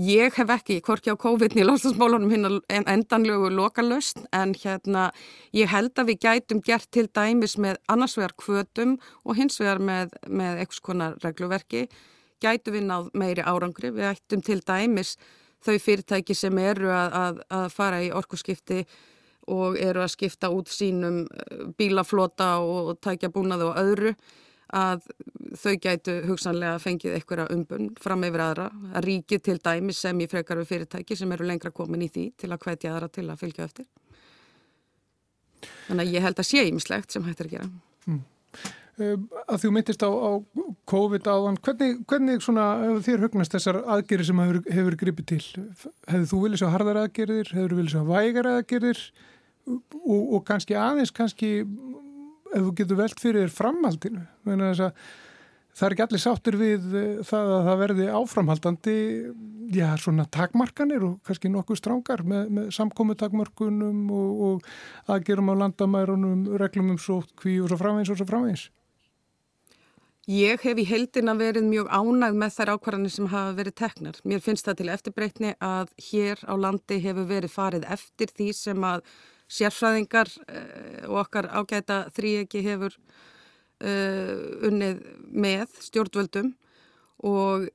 ég 0.00 0.36
hef 0.38 0.52
ekki, 0.56 0.80
hvorki 0.84 1.12
á 1.12 1.16
COVID-19 1.22 1.62
í 1.62 1.66
lostasmálunum 1.66 2.32
hinn 2.32 2.60
endanlegu 2.68 3.50
lokalöst 3.54 4.22
en 4.36 4.54
hérna 4.58 5.08
ég 5.56 5.70
held 5.72 5.94
að 5.96 6.12
við 6.12 6.20
gætum 6.26 6.62
gert 6.66 6.90
til 6.94 7.06
dæmis 7.08 7.56
með 7.62 7.80
annars 7.92 8.18
vegar 8.18 8.36
kvötum 8.40 8.96
og 9.24 9.38
hins 9.38 9.60
vegar 9.62 9.82
með, 9.82 10.14
með 10.28 10.62
eitthvað 10.62 10.86
konar 10.90 11.18
regluverki. 11.24 11.86
Gætu 12.42 12.74
við 12.74 12.88
náð 12.90 13.10
meiri 13.16 13.44
árangri, 13.46 13.94
við 13.96 14.10
ættum 14.12 14.42
til 14.44 14.60
dæmis 14.60 15.16
þau 15.64 15.76
fyrirtæki 15.82 16.34
sem 16.36 16.58
eru 16.60 16.90
að, 16.92 17.14
að, 17.20 17.44
að 17.58 17.68
fara 17.74 18.00
í 18.04 18.10
orkuskipti 18.14 18.84
og 19.52 19.78
eru 19.78 20.02
að 20.02 20.12
skipta 20.16 20.50
út 20.50 20.70
sínum 20.72 21.22
eh, 21.26 21.62
bílaflota 21.78 22.56
og, 22.62 22.92
og 22.92 23.00
tækja 23.04 23.30
búnaðu 23.34 23.70
og 23.70 23.80
öðru 23.82 24.14
að 24.74 25.04
þau 25.56 25.74
gætu 25.82 26.14
hugsanlega 26.26 26.78
fengið 26.82 27.16
einhverja 27.16 27.50
umbun 27.54 27.90
fram 28.02 28.24
yfir 28.26 28.42
aðra, 28.42 28.70
að 28.94 29.06
ríki 29.06 29.38
til 29.38 29.58
dæmi 29.62 29.94
sem 29.94 30.20
í 30.20 30.26
frekar 30.30 30.58
við 30.60 30.72
fyrirtæki 30.72 31.16
sem 31.18 31.32
eru 31.32 31.46
lengra 31.46 31.70
komin 31.74 32.02
í 32.02 32.10
því 32.10 32.26
til 32.40 32.50
að 32.50 32.62
hvetja 32.64 32.94
aðra 32.94 33.10
til 33.12 33.28
að 33.30 33.44
fylgja 33.44 33.68
eftir. 33.68 33.86
Þannig 35.86 36.02
að 36.02 36.16
ég 36.16 36.26
held 36.26 36.42
að 36.42 36.48
sé 36.48 36.64
ímislegt 36.66 37.14
sem 37.14 37.24
hættir 37.26 37.48
að 37.48 37.54
gera. 37.56 37.70
Mm. 38.06 38.24
Að 38.96 39.60
þú 39.60 39.70
myndist 39.76 40.02
á, 40.02 40.08
á 40.08 40.30
COVID 40.88 41.26
áðan, 41.28 41.58
hvernig, 41.62 41.98
hvernig 42.08 42.44
svona, 42.44 42.66
þér 43.04 43.26
hugnast 43.26 43.52
þessar 43.52 43.82
aðgerir 43.84 44.26
sem 44.26 44.40
hefur, 44.40 44.60
hefur 44.72 44.96
gripið 45.02 45.28
til? 45.30 45.40
Hefur 46.08 46.28
þú 46.32 46.42
viljað 46.46 46.62
sjá 46.62 46.70
hardar 46.72 47.00
aðgerir, 47.02 47.50
hefur 47.52 47.74
þú 47.74 47.80
viljað 47.82 47.92
sjá 47.92 48.08
vægar 48.08 48.48
aðgerir 48.54 49.02
og, 49.68 50.22
og 50.22 50.40
kannski 50.48 50.78
aðeins 50.80 51.12
kannski 51.14 51.50
ef 52.56 52.66
þú 52.66 52.74
getur 52.80 53.00
velt 53.00 53.22
fyrir 53.22 53.52
framhaldinu 53.52 54.24
að, 54.46 54.84
það 55.76 55.86
er 55.86 55.96
ekki 55.96 56.06
allir 56.06 56.22
sáttur 56.22 56.58
við 56.60 56.86
eh, 56.96 57.10
það 57.26 57.52
að 57.56 57.68
það 57.68 57.82
verði 57.82 58.08
áframhaldandi 58.20 58.96
já, 59.76 59.88
svona 60.00 60.26
takmarkanir 60.32 61.04
og 61.06 61.18
kannski 61.26 61.52
nokkuð 61.52 61.82
strángar 61.82 62.24
með, 62.26 62.48
með 62.58 62.72
samkomi 62.76 63.18
takmarkunum 63.20 64.08
og, 64.14 64.40
og 64.48 65.12
aðgerum 65.12 65.52
á 65.52 65.54
landamærunum, 65.64 66.48
reglum 66.62 66.94
um 66.94 67.02
svo 67.02 67.20
kví 67.36 67.60
og 67.60 67.70
svo 67.70 67.80
framveins 67.82 68.12
og 68.14 68.20
svo 68.20 68.28
framveins 68.28 68.70
Ég 70.26 70.58
hef 70.58 70.78
í 70.82 70.84
heldina 70.88 71.36
verið 71.38 71.68
mjög 71.68 71.86
ánægð 71.86 72.38
með 72.40 72.54
þær 72.56 72.70
ákvarðanir 72.72 73.12
sem 73.14 73.28
hafa 73.30 73.52
verið 73.54 73.74
teknar. 73.78 74.16
Mér 74.26 74.40
finnst 74.42 74.66
það 74.66 74.80
til 74.80 74.88
eftirbreytni 74.90 75.52
að 75.62 75.92
hér 76.02 76.42
á 76.50 76.54
landi 76.58 76.98
hefur 77.04 77.28
verið 77.28 77.52
farið 77.54 77.86
eftir 77.94 78.32
því 78.34 78.46
sem 78.58 78.86
að 78.88 79.04
sérfræðingar 79.52 80.30
uh, 80.46 81.06
og 81.10 81.22
okkar 81.24 81.50
ágæta 81.52 82.04
þrýegi 82.16 82.64
hefur 82.66 82.96
uh, 82.96 84.36
unnið 84.66 85.02
með 85.30 85.80
stjórnvöldum 85.86 86.52
og 87.26 87.68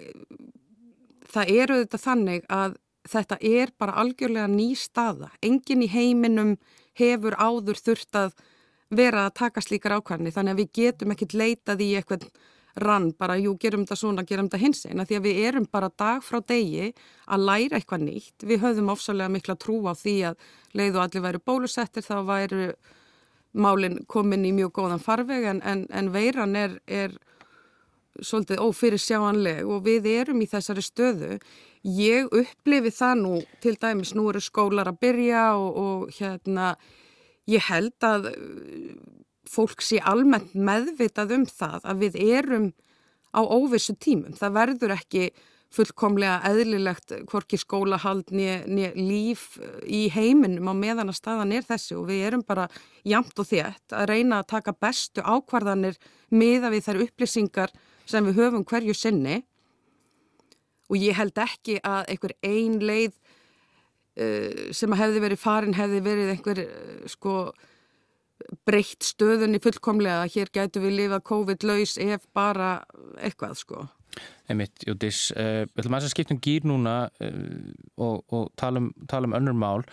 það 1.31 1.53
eru 1.55 1.81
þetta 1.81 2.01
þannig 2.01 2.47
að 2.51 2.77
þetta 3.09 3.37
er 3.41 3.71
bara 3.81 3.97
algjörlega 3.97 4.47
ný 4.51 4.71
staða. 4.77 5.31
Engin 5.41 5.81
í 5.85 5.89
heiminum 5.89 6.55
hefur 6.99 7.35
áður 7.39 7.79
þurft 7.81 8.17
að 8.19 8.35
vera 8.91 9.25
að 9.27 9.37
taka 9.39 9.63
slíkar 9.63 9.95
ákvarni 9.97 10.33
þannig 10.33 10.53
að 10.53 10.61
við 10.61 10.71
getum 10.77 11.13
ekkit 11.15 11.35
leitað 11.37 11.83
í 11.85 11.89
eitthvað 11.97 12.27
rann 12.79 13.11
bara, 13.19 13.35
jú, 13.39 13.55
gerum 13.59 13.83
þetta 13.85 13.97
svona, 13.99 14.23
gerum 14.27 14.47
þetta 14.47 14.61
hins 14.61 14.85
eina 14.85 15.05
því 15.07 15.17
að 15.17 15.25
við 15.27 15.41
erum 15.47 15.67
bara 15.71 15.89
dag 15.97 16.23
frá 16.23 16.39
degi 16.47 16.91
að 17.27 17.45
læra 17.49 17.79
eitthvað 17.79 18.05
nýtt. 18.05 18.45
Við 18.47 18.63
höfðum 18.63 18.93
ofsalega 18.93 19.33
mikla 19.33 19.57
trú 19.59 19.81
á 19.87 19.93
því 19.97 20.15
að 20.31 20.45
leið 20.77 20.95
og 20.95 21.03
allir 21.03 21.25
væri 21.25 21.43
bólusettir 21.45 22.05
þá 22.05 22.15
væri 22.29 22.69
málinn 23.51 23.99
komin 24.07 24.47
í 24.47 24.53
mjög 24.55 24.71
góðan 24.79 25.03
farveg 25.03 25.49
en, 25.51 25.59
en, 25.67 25.83
en 25.91 26.11
veiran 26.13 26.55
er, 26.55 26.77
er 26.87 27.17
svolítið 28.21 28.63
ófyrir 28.63 29.01
sjáanleg 29.01 29.67
og 29.67 29.83
við 29.87 30.07
erum 30.13 30.41
í 30.43 30.47
þessari 30.47 30.83
stöðu. 30.85 31.37
Ég 31.81 32.31
upplifi 32.31 32.91
það 32.93 33.15
nú, 33.23 33.35
til 33.63 33.75
dæmis 33.81 34.13
nú 34.15 34.29
eru 34.31 34.41
skólar 34.43 34.91
að 34.91 35.01
byrja 35.01 35.45
og, 35.57 35.79
og 35.81 36.15
hérna 36.15 36.75
ég 37.49 37.65
held 37.67 38.05
að 38.05 38.29
fólk 39.51 39.83
sé 39.83 39.99
almennt 40.07 40.53
meðvitað 40.55 41.35
um 41.37 41.45
það 41.47 41.87
að 41.91 42.03
við 42.05 42.19
erum 42.37 42.67
á 43.35 43.41
óvissu 43.43 43.95
tímum. 43.99 44.35
Það 44.37 44.55
verður 44.57 44.93
ekki 44.95 45.29
fullkomlega 45.71 46.41
eðlilegt 46.49 47.13
hvorki 47.31 47.59
skólahald 47.59 48.33
niður 48.35 48.97
líf 48.97 49.45
uh, 49.61 49.77
í 49.87 50.09
heiminum 50.11 50.67
á 50.67 50.75
meðan 50.75 51.13
að 51.13 51.19
staðan 51.21 51.53
er 51.55 51.63
þessi 51.67 51.95
og 51.95 52.09
við 52.09 52.25
erum 52.27 52.43
bara 52.47 52.67
jamt 53.07 53.39
og 53.39 53.47
þétt 53.47 53.95
að 53.95 54.09
reyna 54.11 54.41
að 54.41 54.49
taka 54.51 54.75
bestu 54.75 55.23
ákvarðanir 55.23 55.95
miða 56.35 56.73
við 56.73 56.89
þær 56.89 57.01
upplýsingar 57.05 57.71
sem 58.03 58.27
við 58.27 58.41
höfum 58.41 58.67
hverju 58.67 58.97
sinni 58.97 59.39
og 60.91 60.99
ég 60.99 61.15
held 61.15 61.39
ekki 61.39 61.79
að 61.87 62.11
einhver 62.11 62.35
ein 62.43 62.81
leið 62.83 63.15
Eh, 64.19 64.71
sem 64.75 64.91
hefði 64.91 65.21
verið 65.23 65.39
farin 65.39 65.75
hefði 65.77 65.99
verið 66.03 66.29
einhver 66.33 66.59
eh, 66.59 67.03
sko 67.07 67.53
breytt 68.67 69.05
stöðunni 69.05 69.61
fullkomlega 69.63 70.25
að 70.25 70.35
hér 70.35 70.53
gætu 70.53 70.83
við 70.83 70.97
lifa 70.99 71.21
COVID-laus 71.31 71.97
ef 72.01 72.27
bara 72.35 72.81
eitthvað 73.19 73.57
sko. 73.59 73.85
Emitt, 74.51 74.83
Jódís, 74.83 75.29
uh, 75.37 75.63
við 75.69 75.85
ætlum 75.85 75.95
að 75.97 76.09
skiptum 76.11 76.41
gýr 76.43 76.65
núna 76.67 76.95
uh, 77.23 77.69
og, 78.01 78.25
og 78.33 78.49
tala 78.59 78.83
um, 78.83 78.91
um 78.91 79.37
önnur 79.39 79.55
mál 79.55 79.85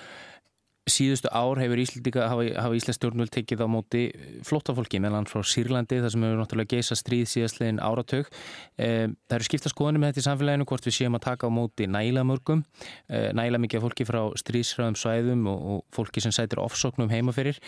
síðustu 0.93 1.31
ár 1.31 1.61
hefur 1.61 1.81
Íslandika, 1.83 2.27
hafa, 2.31 2.47
hafa 2.59 2.77
Íslands 2.79 2.99
stjórnvöld 2.99 3.33
tekið 3.35 3.65
á 3.65 3.69
móti 3.71 4.03
flottafólki 4.47 5.01
meðan 5.03 5.29
frá 5.31 5.43
Sýrlandi 5.47 6.01
þar 6.03 6.15
sem 6.15 6.27
hefur 6.27 6.41
náttúrulega 6.41 6.73
geisa 6.75 6.97
stríð 6.99 7.27
síðastlegin 7.33 7.81
áratug. 7.85 8.31
Eh, 8.79 9.07
það 9.29 9.37
eru 9.39 9.49
skipta 9.49 9.73
skoðanum 9.73 10.05
með 10.05 10.13
þetta 10.13 10.23
í 10.23 10.27
samfélaginu 10.29 10.69
hvort 10.71 10.89
við 10.89 10.97
séum 10.99 11.19
að 11.19 11.25
taka 11.29 11.49
á 11.49 11.57
móti 11.59 11.89
næla 11.91 12.25
mörgum, 12.29 12.65
eh, 13.09 13.29
næla 13.37 13.61
mikið 13.63 13.85
fólki 13.87 14.09
frá 14.09 14.21
stríðsröðum 14.43 14.99
svæðum 14.99 15.47
og, 15.51 15.69
og 15.73 15.85
fólki 15.95 16.25
sem 16.25 16.35
sætir 16.35 16.63
ofsóknum 16.63 17.13
heimaferir. 17.13 17.61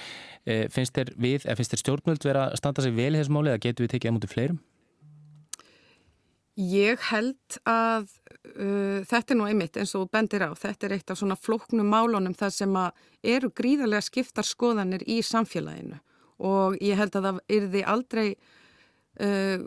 Eh, 0.47 0.67
finnst 0.73 0.97
þér 0.97 1.15
við, 1.17 1.47
eða 1.47 1.59
finnst 1.61 1.77
þér 1.77 1.85
stjórnvöld 1.85 2.27
vera 2.27 2.49
að 2.51 2.61
standa 2.63 2.85
sig 2.85 2.97
vel 2.97 3.15
í 3.15 3.21
þessu 3.21 3.37
máli 3.37 3.55
eða 3.55 3.65
getur 3.67 3.87
við 3.87 3.95
tekið 3.97 4.13
á 4.13 4.17
móti 4.17 4.33
fleirum? 4.35 4.61
Ég 6.61 7.01
held 7.09 7.61
að 7.65 8.11
uh, 8.31 9.01
þetta 9.07 9.35
er 9.35 9.39
nú 9.39 9.49
einmitt 9.49 9.79
eins 9.81 9.95
og 9.99 10.11
bendir 10.13 10.45
á, 10.47 10.51
þetta 10.57 10.87
er 10.87 10.97
eitt 10.97 11.11
af 11.13 11.21
svona 11.21 11.39
flóknum 11.39 11.91
málunum 11.91 12.37
þar 12.37 12.55
sem 12.55 12.79
að 12.79 13.03
eru 13.35 13.51
gríðarlega 13.51 14.07
skiptar 14.07 14.47
skoðanir 14.47 15.05
í 15.07 15.21
samfélaginu 15.27 16.01
og 16.41 16.79
ég 16.81 16.97
held 16.97 17.19
að 17.19 17.29
það 17.29 17.41
yrði 17.57 17.83
aldrei 17.95 18.27
uh, 19.21 19.65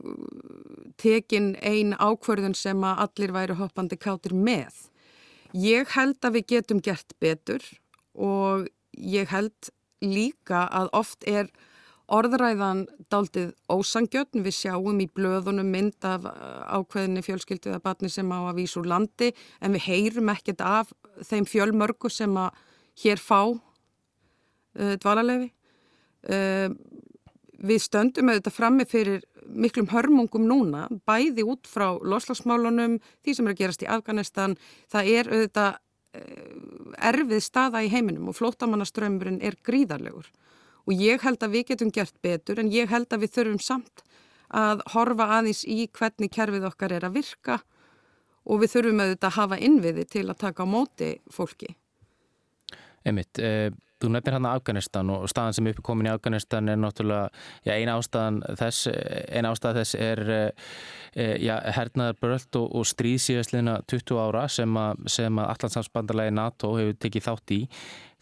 tekin 1.02 1.54
ein 1.62 1.94
ákverðun 2.00 2.58
sem 2.58 2.82
að 2.88 3.06
allir 3.06 3.36
væri 3.36 3.60
hoppandi 3.60 4.00
kátir 4.00 4.34
með. 4.34 4.74
Ég 5.54 5.92
held 5.94 6.18
að 6.26 6.40
við 6.40 6.48
getum 6.56 6.82
gert 6.82 7.14
betur 7.22 7.62
og 8.14 8.66
ég 8.98 9.30
held 9.30 9.70
líka 10.04 10.66
að 10.74 10.90
oft 10.98 11.28
er 11.30 11.52
orðræðan 12.12 12.84
daldið 13.12 13.54
ósangjötn, 13.72 14.44
við 14.44 14.58
sjáum 14.58 15.00
í 15.00 15.08
blöðunum 15.08 15.70
mynd 15.72 16.08
af 16.08 16.26
uh, 16.28 16.34
ákveðinni 16.80 17.24
fjölskyldu 17.24 17.72
eða 17.72 17.84
batni 17.84 18.12
sem 18.12 18.28
á 18.28 18.40
að 18.44 18.60
vísa 18.60 18.82
úr 18.82 18.90
landi 18.92 19.32
en 19.64 19.76
við 19.78 19.88
heyrum 19.88 20.32
ekkert 20.34 20.64
af 20.68 20.92
þeim 21.24 21.48
fjölmörgu 21.48 22.12
sem 22.12 22.36
að 22.38 22.58
hér 23.04 23.22
fá 23.24 23.40
uh, 23.48 24.96
dvalarlefi. 25.00 25.54
Uh, 26.24 26.76
við 27.64 27.80
stöndum 27.86 28.32
auðvitað 28.32 28.58
frammi 28.58 28.86
fyrir 28.88 29.24
miklum 29.48 29.88
hörmungum 29.92 30.44
núna, 30.48 30.88
bæði 31.08 31.46
út 31.48 31.68
frá 31.68 31.94
loslagsmálunum, 32.00 32.98
því 33.24 33.36
sem 33.36 33.48
er 33.48 33.56
að 33.56 33.62
gerast 33.62 33.84
í 33.84 33.92
Afganistan, 33.92 34.58
það 34.92 35.12
er 35.14 35.32
auðvitað 35.32 35.80
uh, 36.20 36.96
erfið 37.14 37.44
staða 37.48 37.84
í 37.88 37.92
heiminum 37.94 38.28
og 38.32 38.40
flótamannaströmmurinn 38.42 39.40
er 39.44 39.56
gríðarlegur 39.64 40.28
og 40.88 40.96
ég 41.00 41.24
held 41.24 41.44
að 41.44 41.56
við 41.58 41.68
getum 41.72 41.92
gert 41.94 42.16
betur 42.24 42.60
en 42.60 42.72
ég 42.74 42.92
held 42.92 43.12
að 43.14 43.26
við 43.26 43.36
þurfum 43.38 43.62
samt 43.64 44.04
að 44.54 44.84
horfa 44.94 45.30
aðeins 45.40 45.64
í 45.66 45.88
hvernig 45.92 46.32
kerfið 46.34 46.68
okkar 46.70 46.94
er 46.94 47.08
að 47.08 47.22
virka 47.22 47.62
og 48.44 48.60
við 48.62 48.76
þurfum 48.76 49.02
auðvitað 49.06 49.30
að 49.30 49.38
hafa 49.40 49.62
innviði 49.64 50.06
til 50.18 50.28
að 50.28 50.42
taka 50.44 50.68
á 50.68 50.68
móti 50.68 51.10
fólki. 51.32 51.74
Emit, 53.04 53.40
eh, 53.40 53.72
þú 54.00 54.12
nefnir 54.12 54.36
hann 54.36 54.48
að 54.48 54.60
Afganistan 54.60 55.10
og 55.10 55.28
staðan 55.32 55.56
sem 55.56 55.68
er 55.68 55.76
uppi 55.76 55.86
komin 55.88 56.08
í 56.08 56.12
Afganistan 56.12 56.70
er 56.70 56.80
náttúrulega, 56.80 57.30
já, 57.66 57.74
eina 57.74 57.98
ástæðan 58.00 58.42
þess, 58.60 58.88
eina 59.32 59.52
ástæðan 59.52 59.80
þess 59.80 59.96
er 59.96 60.24
eh, 61.16 61.38
já, 61.40 61.56
hernaðar 61.78 62.20
bröld 62.20 62.60
og, 62.60 62.68
og 62.76 62.88
stríðsíðasliðna 62.92 63.80
20 63.88 64.20
ára 64.20 64.48
sem 64.48 64.80
að, 64.80 65.06
sem 65.08 65.40
að 65.40 65.54
Allandshamnsbandarlegi 65.56 66.36
NATO 66.36 66.76
hefur 66.78 67.00
tekið 67.00 67.28
þátt 67.30 67.56
í. 67.56 67.62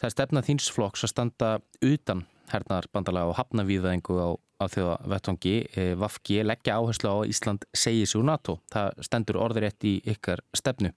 Það 0.02 0.10
er 0.10 0.16
stefnað 0.16 0.48
þínsflokks 0.50 1.06
að 1.06 1.14
standa 1.14 1.52
utan 1.82 2.26
hernaðarbandalega 2.56 3.32
og 3.32 3.38
hafnavíðaðingu 3.40 4.18
á, 4.20 4.30
á 4.62 4.66
þjóða 4.72 4.98
vettvangi 5.14 5.54
eh, 5.76 5.94
Vafgi 6.00 6.42
leggja 6.46 6.78
áherslu 6.80 7.12
á 7.12 7.16
að 7.22 7.32
Ísland 7.34 7.66
segi 7.74 8.04
sér 8.10 8.26
NATO. 8.28 8.58
Það 8.74 9.02
stendur 9.08 9.42
orðirétt 9.42 9.88
í 9.88 9.96
ykkar 10.14 10.44
stefnu. 10.58 10.94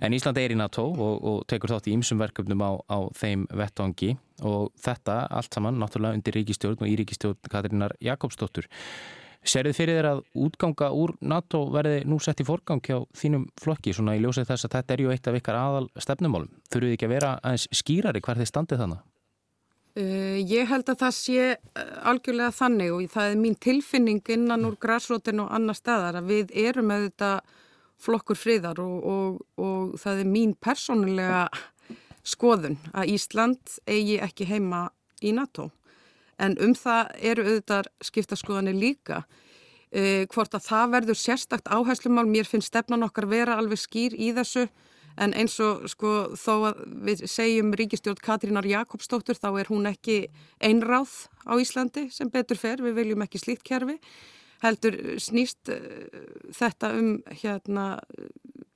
En 0.00 0.16
Ísland 0.16 0.40
er 0.40 0.54
í 0.54 0.58
NATO 0.58 0.86
og, 0.92 1.14
og 1.20 1.44
tekur 1.50 1.74
þátt 1.74 1.90
í 1.90 1.96
ymsum 1.96 2.20
verkefnum 2.22 2.64
á, 2.64 2.72
á 2.88 2.98
þeim 3.16 3.46
vettvangi 3.50 4.16
og 4.44 4.72
þetta 4.82 5.22
allt 5.32 5.54
saman 5.56 5.78
náttúrulega 5.80 6.18
undir 6.18 6.36
ríkistjórn 6.36 6.82
og 6.82 6.90
í 6.90 6.98
ríkistjórn 7.00 7.52
Katrínar 7.52 7.96
Jakobsdóttur. 8.04 8.68
Serið 9.46 9.76
fyrir 9.78 10.00
þér 10.00 10.08
að 10.10 10.20
útganga 10.42 10.88
úr 10.90 11.12
NATO 11.22 11.60
verði 11.70 12.00
nú 12.08 12.18
sett 12.22 12.40
í 12.42 12.46
forgang 12.46 12.82
hjá 12.82 12.98
þínum 13.14 13.46
flokki 13.62 13.94
svona 13.94 14.16
í 14.18 14.22
ljósið 14.24 14.48
þess 14.48 14.66
að 14.66 14.74
þetta 14.74 14.94
er 14.94 15.02
ju 15.04 15.12
eitt 15.12 15.28
af 15.30 15.38
ykkar 15.38 15.58
aðal 15.60 15.84
stefnumálum. 16.02 16.50
Þurfuð 16.72 16.96
ekki 16.96 17.06
að 17.06 17.14
vera 17.14 17.36
aðeins 17.38 17.68
skýrari 17.78 18.24
hver 18.26 18.40
þið 18.40 18.50
standið 18.50 18.82
þannig? 18.82 19.04
Uh, 19.96 20.36
ég 20.44 20.68
held 20.68 20.90
að 20.92 21.00
það 21.06 21.14
sé 21.16 21.44
uh, 21.56 21.84
algjörlega 22.10 22.52
þannig 22.52 22.90
og 22.92 23.06
það 23.14 23.30
er 23.30 23.38
mín 23.40 23.54
tilfinning 23.56 24.20
innan 24.34 24.66
úr 24.68 24.76
græsrótin 24.80 25.40
og 25.40 25.54
annar 25.56 25.78
staðar 25.78 26.18
að 26.20 26.34
við 26.34 26.52
erum 26.66 26.90
með 26.90 27.06
þetta 27.06 27.30
flokkur 28.04 28.36
friðar 28.36 28.82
og, 28.84 28.98
og, 29.08 29.40
og 29.56 29.96
það 30.02 30.20
er 30.20 30.28
mín 30.34 30.52
persónulega 30.60 31.46
skoðun 32.26 32.76
að 32.92 33.14
Ísland 33.14 33.78
eigi 33.88 34.20
ekki 34.20 34.50
heima 34.50 34.90
í 35.24 35.32
NATO 35.32 35.70
en 36.42 36.56
um 36.60 36.74
það 36.76 37.12
eru 37.30 37.46
auðvitað 37.46 37.90
skiptaskoðanir 38.04 38.76
líka. 38.76 39.22
E, 39.88 40.26
hvort 40.32 40.54
að 40.56 40.66
það 40.66 40.92
verður 40.96 41.20
sérstakt 41.20 41.70
áherslumál, 41.72 42.26
mér 42.28 42.48
finnst 42.48 42.72
stefnan 42.72 43.06
okkar 43.06 43.28
vera 43.30 43.56
alveg 43.60 43.80
skýr 43.80 44.16
í 44.18 44.32
þessu 44.36 44.66
en 45.16 45.34
eins 45.36 45.56
og 45.64 45.86
sko 45.90 46.12
þó 46.36 46.54
að 46.70 46.80
við 47.08 47.26
segjum 47.30 47.74
ríkistjórn 47.78 48.22
Katrínar 48.22 48.68
Jakobsdóttur 48.68 49.38
þá 49.38 49.50
er 49.62 49.70
hún 49.72 49.90
ekki 49.90 50.26
einráð 50.60 51.26
á 51.48 51.56
Íslandi 51.60 52.08
sem 52.12 52.30
betur 52.32 52.60
fer, 52.60 52.82
við 52.84 52.98
viljum 53.00 53.24
ekki 53.24 53.40
slíkt 53.42 53.66
kerfi 53.66 53.98
heldur 54.64 54.96
snýst 55.20 55.70
uh, 55.72 55.80
þetta 56.56 56.92
um 56.96 57.10
hérna 57.42 57.86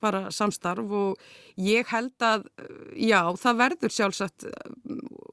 bara 0.01 0.29
samstarf 0.33 0.93
og 0.97 1.19
ég 1.61 1.89
held 1.93 2.25
að 2.25 2.47
já, 2.97 3.21
það 3.37 3.59
verður 3.59 3.93
sjálfsagt 3.93 4.47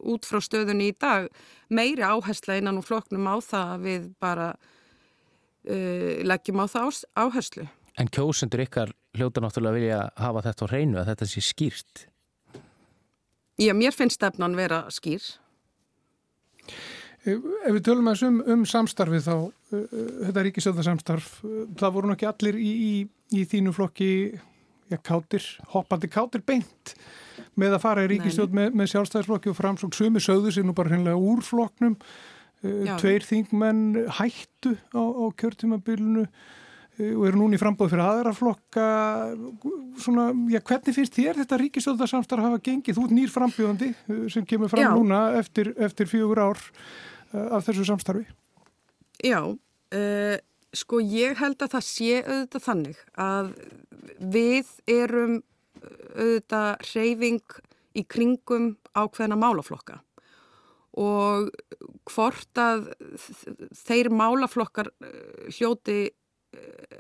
út 0.09 0.29
frá 0.29 0.43
stöðunni 0.45 0.91
í 0.93 0.97
dag 1.01 1.29
meiri 1.73 2.05
áhersla 2.05 2.59
innan 2.61 2.81
úr 2.81 2.87
floknum 2.87 3.29
á 3.29 3.37
það 3.45 3.73
að 3.75 3.87
við 3.87 4.11
bara 4.21 4.51
uh, 4.53 6.15
leggjum 6.29 6.65
á 6.65 6.67
það 6.69 7.03
áherslu. 7.17 7.69
En 7.99 8.13
kjósendur 8.13 8.63
ykkar 8.67 8.93
hljóta 9.17 9.43
náttúrulega 9.43 9.79
vilja 9.79 10.01
hafa 10.21 10.45
þetta 10.47 10.69
á 10.69 10.71
hreinu 10.73 11.01
að 11.01 11.11
þetta 11.13 11.29
sé 11.31 11.43
skýrt? 11.45 12.07
Já, 13.59 13.73
mér 13.75 13.95
finnst 13.97 14.19
stefnan 14.21 14.55
vera 14.59 14.85
skýr. 14.95 15.25
Ef 17.29 17.73
við 17.75 17.81
tölum 17.89 18.11
að 18.11 18.23
um, 18.29 18.37
um 18.55 18.61
samstarfið 18.69 19.25
þá, 19.27 19.35
uh, 19.75 19.97
þetta 20.29 20.45
ríkisjóðarsamstarf, 20.47 21.33
uh, 21.43 21.65
það 21.81 21.97
voru 21.97 22.13
nokkið 22.13 22.31
allir 22.31 22.61
í, 22.63 22.71
í, 22.71 22.93
í 23.35 23.43
þínu 23.51 23.75
flokki 23.77 24.11
ja, 24.93 25.01
kátir, 25.03 25.45
hoppandi 25.75 26.11
kátir 26.13 26.45
beint 26.47 26.95
með 27.59 27.75
að 27.77 27.83
fara 27.83 28.05
í 28.07 28.13
ríkistjóð 28.13 28.55
með, 28.55 28.79
með 28.79 28.93
sjálfstæðisflokki 28.93 29.51
og 29.51 29.59
framsók 29.59 29.99
sumi 29.99 30.23
sögðu 30.23 30.55
sér 30.55 30.69
nú 30.69 30.77
bara 30.79 30.95
hennilega 30.95 31.19
úr 31.19 31.43
flokknum. 31.45 31.99
Uh, 32.63 32.87
tveir 33.03 33.27
þingmenn 33.27 34.07
hættu 34.21 34.77
á, 34.95 35.03
á 35.03 35.25
kjörtímabilinu 35.39 36.29
og 36.99 37.25
eru 37.29 37.41
núni 37.41 37.61
frambóð 37.61 37.93
fyrir 37.93 38.05
aðra 38.05 38.33
flokka 38.37 38.87
svona, 40.03 40.29
já, 40.51 40.61
hvernig 40.61 40.97
finnst 40.97 41.15
þér 41.17 41.41
þetta 41.43 41.61
ríkistjóðarsamstarf 41.63 42.47
hafa 42.49 42.61
gengið? 42.65 42.99
Ert 43.03 43.15
nýr 43.15 43.33
frambjóðandi 43.33 43.93
uh, 43.95 44.25
sem 44.33 44.47
kemur 44.49 44.73
fram 44.73 44.85
já. 44.85 44.91
núna 44.97 45.21
eftir, 45.39 45.73
eftir 45.79 46.11
fjögur 46.11 46.43
ár 46.51 46.61
uh, 46.61 47.59
af 47.59 47.69
þessu 47.69 47.87
samstarfi 47.89 48.27
Já, 49.25 49.41
uh, 49.47 50.37
sko 50.75 51.01
ég 51.03 51.39
held 51.39 51.63
að 51.63 51.77
það 51.77 51.87
sé 51.87 52.19
auðvitað 52.23 52.67
þannig 52.67 53.07
að 53.19 53.55
við 54.19 54.75
erum 54.91 55.39
auðvitað 56.19 56.91
reyfing 56.91 57.59
í 57.99 58.05
kringum 58.07 58.73
ákveðna 58.99 59.39
málaflokka 59.39 60.03
og 60.99 61.51
hvort 62.09 62.59
að 62.59 62.89
þeir 63.77 64.11
málaflokkar 64.15 64.91
eh, 65.05 65.51
hljóti 65.55 65.99
eh, 66.09 66.15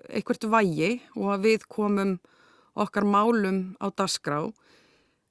einhvert 0.08 0.48
vægi 0.50 0.90
og 1.16 1.32
að 1.36 1.46
við 1.48 1.66
komum 1.70 2.16
okkar 2.78 3.06
málum 3.08 3.74
á 3.82 3.90
dasgrá 3.90 4.44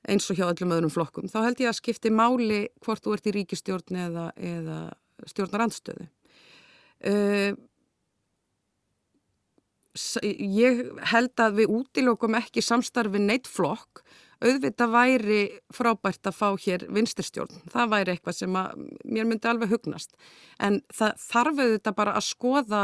eins 0.08 0.28
og 0.32 0.40
hjá 0.40 0.48
öllum 0.48 0.74
öðrum 0.76 0.94
flokkum, 0.94 1.28
þá 1.32 1.42
held 1.48 1.64
ég 1.64 1.72
að 1.72 1.80
skipti 1.82 2.12
máli 2.14 2.68
hvort 2.86 3.04
þú 3.04 3.16
ert 3.18 3.28
í 3.28 3.34
ríkistjórn 3.36 3.98
eða, 4.08 4.28
eða 4.40 4.78
stjórnarandstöðu. 5.28 6.08
Uh, 7.08 7.58
ég 9.98 10.86
held 11.12 11.42
að 11.42 11.60
við 11.62 11.74
útilokum 11.80 12.38
ekki 12.40 12.64
samstarfi 12.64 13.22
neitt 13.22 13.50
flokk 13.50 14.04
auðvitað 14.38 14.94
væri 14.94 15.40
frábært 15.74 16.30
að 16.30 16.38
fá 16.38 16.50
hér 16.62 16.86
vinstirstjórn. 16.94 17.64
Það 17.74 17.94
væri 17.94 18.14
eitthvað 18.14 18.38
sem 18.38 18.54
mér 18.54 19.26
myndi 19.26 19.50
alveg 19.50 19.72
hugnast. 19.74 20.14
En 20.62 20.82
það 20.94 21.24
þarf 21.24 21.62
auðvitað 21.64 21.98
bara 21.98 22.14
að 22.20 22.28
skoða 22.28 22.84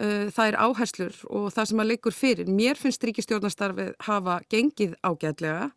uh, 0.00 0.26
þær 0.34 0.58
áherslur 0.66 1.16
og 1.30 1.48
það 1.54 1.70
sem 1.70 1.82
að 1.82 1.90
leikur 1.92 2.16
fyrir. 2.16 2.50
Mér 2.50 2.80
finnst 2.80 3.04
ríkistjórnastarfið 3.04 3.94
hafa 4.08 4.40
gengið 4.52 4.96
ágætlega. 5.04 5.70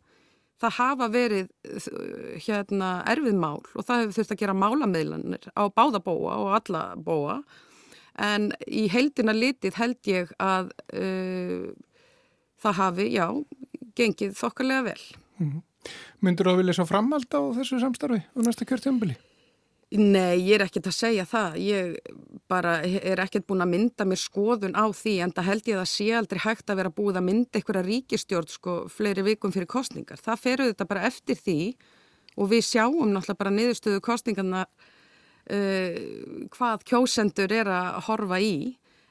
Það 0.58 0.76
hafa 0.80 1.08
verið 1.14 1.48
uh, 1.70 2.34
hérna, 2.46 2.90
erfið 3.10 3.38
mál 3.38 3.62
og 3.62 3.84
það 3.84 4.04
hefur 4.04 4.18
þurft 4.18 4.34
að 4.34 4.42
gera 4.42 4.58
málameðlanir 4.58 5.50
á 5.54 5.62
báða 5.70 6.02
bóa 6.02 6.38
og 6.42 6.54
alla 6.58 6.84
bóa 6.96 7.40
en 8.18 8.50
í 8.66 8.88
heldina 8.90 9.34
litið 9.36 9.78
held 9.78 10.10
ég 10.10 10.32
að 10.42 10.72
uh, 10.98 11.70
það 12.58 12.78
hafi, 12.82 13.08
já, 13.14 13.26
gengið 13.98 14.34
þokkarlega 14.38 14.90
vel. 14.90 15.02
Mm 15.38 15.50
-hmm. 15.52 15.64
Myndur 16.20 16.48
þú 16.48 16.52
að 16.52 16.60
vilja 16.62 16.74
svo 16.74 16.86
framhald 16.88 17.30
á 17.30 17.40
þessu 17.54 17.78
samstarfi 17.80 18.20
á 18.26 18.38
næsta 18.42 18.66
kjörtjömbili? 18.66 19.14
Nei, 19.88 20.42
ég 20.44 20.58
er 20.58 20.66
ekkert 20.66 20.90
að 20.90 20.96
segja 20.98 21.24
það. 21.24 21.54
Ég 21.64 21.94
bara 22.50 22.74
er 22.84 23.22
ekkert 23.22 23.46
búin 23.48 23.64
að 23.64 23.70
mynda 23.72 24.04
mér 24.04 24.20
skoðun 24.20 24.76
á 24.76 24.84
því 24.92 25.14
en 25.24 25.32
það 25.32 25.48
held 25.48 25.70
ég 25.70 25.80
að 25.80 25.88
sé 25.88 26.08
aldrei 26.12 26.40
hægt 26.44 26.68
að 26.68 26.80
vera 26.82 26.92
búið 26.92 27.20
að 27.20 27.26
mynda 27.28 27.56
einhverja 27.56 27.86
ríkistjórn 27.86 28.52
sko 28.52 28.74
fleiri 28.92 29.24
vikum 29.24 29.54
fyrir 29.54 29.70
kostningar. 29.70 30.20
Það 30.20 30.44
feruð 30.44 30.70
þetta 30.74 30.88
bara 30.92 31.06
eftir 31.08 31.40
því 31.40 31.58
og 32.36 32.52
við 32.52 32.66
sjáum 32.68 33.14
náttúrulega 33.14 33.40
bara 33.40 33.54
niðurstöðu 33.56 34.04
kostningarna 34.04 34.66
uh, 34.68 35.98
hvað 36.52 36.84
kjósendur 36.92 37.56
er 37.56 37.72
að 37.72 38.00
horfa 38.10 38.44
í 38.44 38.54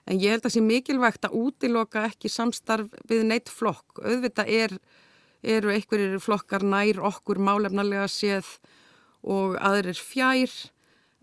en 0.06 0.22
ég 0.22 0.30
held 0.30 0.46
að 0.46 0.52
það 0.52 0.58
sé 0.60 0.66
mikilvægt 0.70 1.26
að 1.26 1.40
útiloka 1.42 2.06
ekki 2.08 2.30
samstarf 2.32 2.94
við 3.10 3.26
neitt 3.28 3.50
flokk. 3.50 3.98
Auðvitað 4.06 4.54
er, 4.62 4.78
eru 5.42 5.74
einhverjir 5.74 6.22
flokkar 6.22 6.62
nær 6.62 7.02
okkur 7.10 7.42
málefnarlega 7.42 8.06
séð 8.12 8.60
og 9.28 9.58
aðrir 9.60 10.00
fjær 10.00 10.54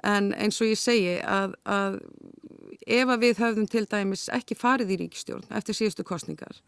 en 0.04 0.32
eins 0.36 0.60
og 0.60 0.72
ég 0.72 0.80
segi 0.80 1.16
að, 1.24 1.56
að 1.64 2.00
ef 2.84 3.08
að 3.08 3.22
við 3.24 3.40
höfðum 3.40 3.70
til 3.72 3.84
dæmis 3.88 4.26
ekki 4.32 4.56
farið 4.58 4.94
í 4.94 5.00
ríkistjórn 5.04 5.48
eftir 5.56 5.78
síðustu 5.78 6.04
kostningar 6.06 6.60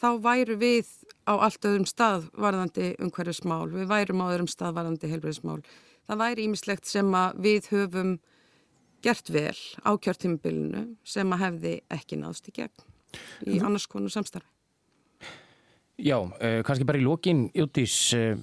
þá 0.00 0.08
væru 0.22 0.58
við 0.60 0.88
á 1.26 1.34
allt 1.34 1.64
öðrum 1.66 1.88
stað 1.88 2.28
varðandi 2.36 2.92
umhverfismál, 3.02 3.66
við 3.72 3.88
værum 3.90 4.22
á 4.22 4.30
öðrum 4.30 4.50
stað 4.50 4.76
varðandi 4.78 5.10
helbriðismál 5.10 5.60
það 6.06 6.22
væri 6.22 6.46
ímislegt 6.46 6.88
sem 6.88 7.14
að 7.16 7.40
við 7.46 7.70
höfum 7.72 8.16
gert 9.04 9.30
vel 9.32 9.56
á 9.82 9.90
kjörtímubilinu 9.94 10.84
sem 11.06 11.32
að 11.34 11.42
hefði 11.44 11.74
ekki 11.94 12.20
náðst 12.20 12.50
í 12.50 12.54
gegn 12.60 12.86
í 13.46 13.56
mhm. 13.56 13.66
annars 13.68 13.86
konu 13.90 14.10
samstarfi. 14.12 14.48
Já, 15.96 16.18
uh, 16.20 16.60
kannski 16.66 16.84
bara 16.84 17.00
í 17.00 17.04
lókin, 17.06 17.46
Jútís, 17.56 17.94
uh, 18.12 18.36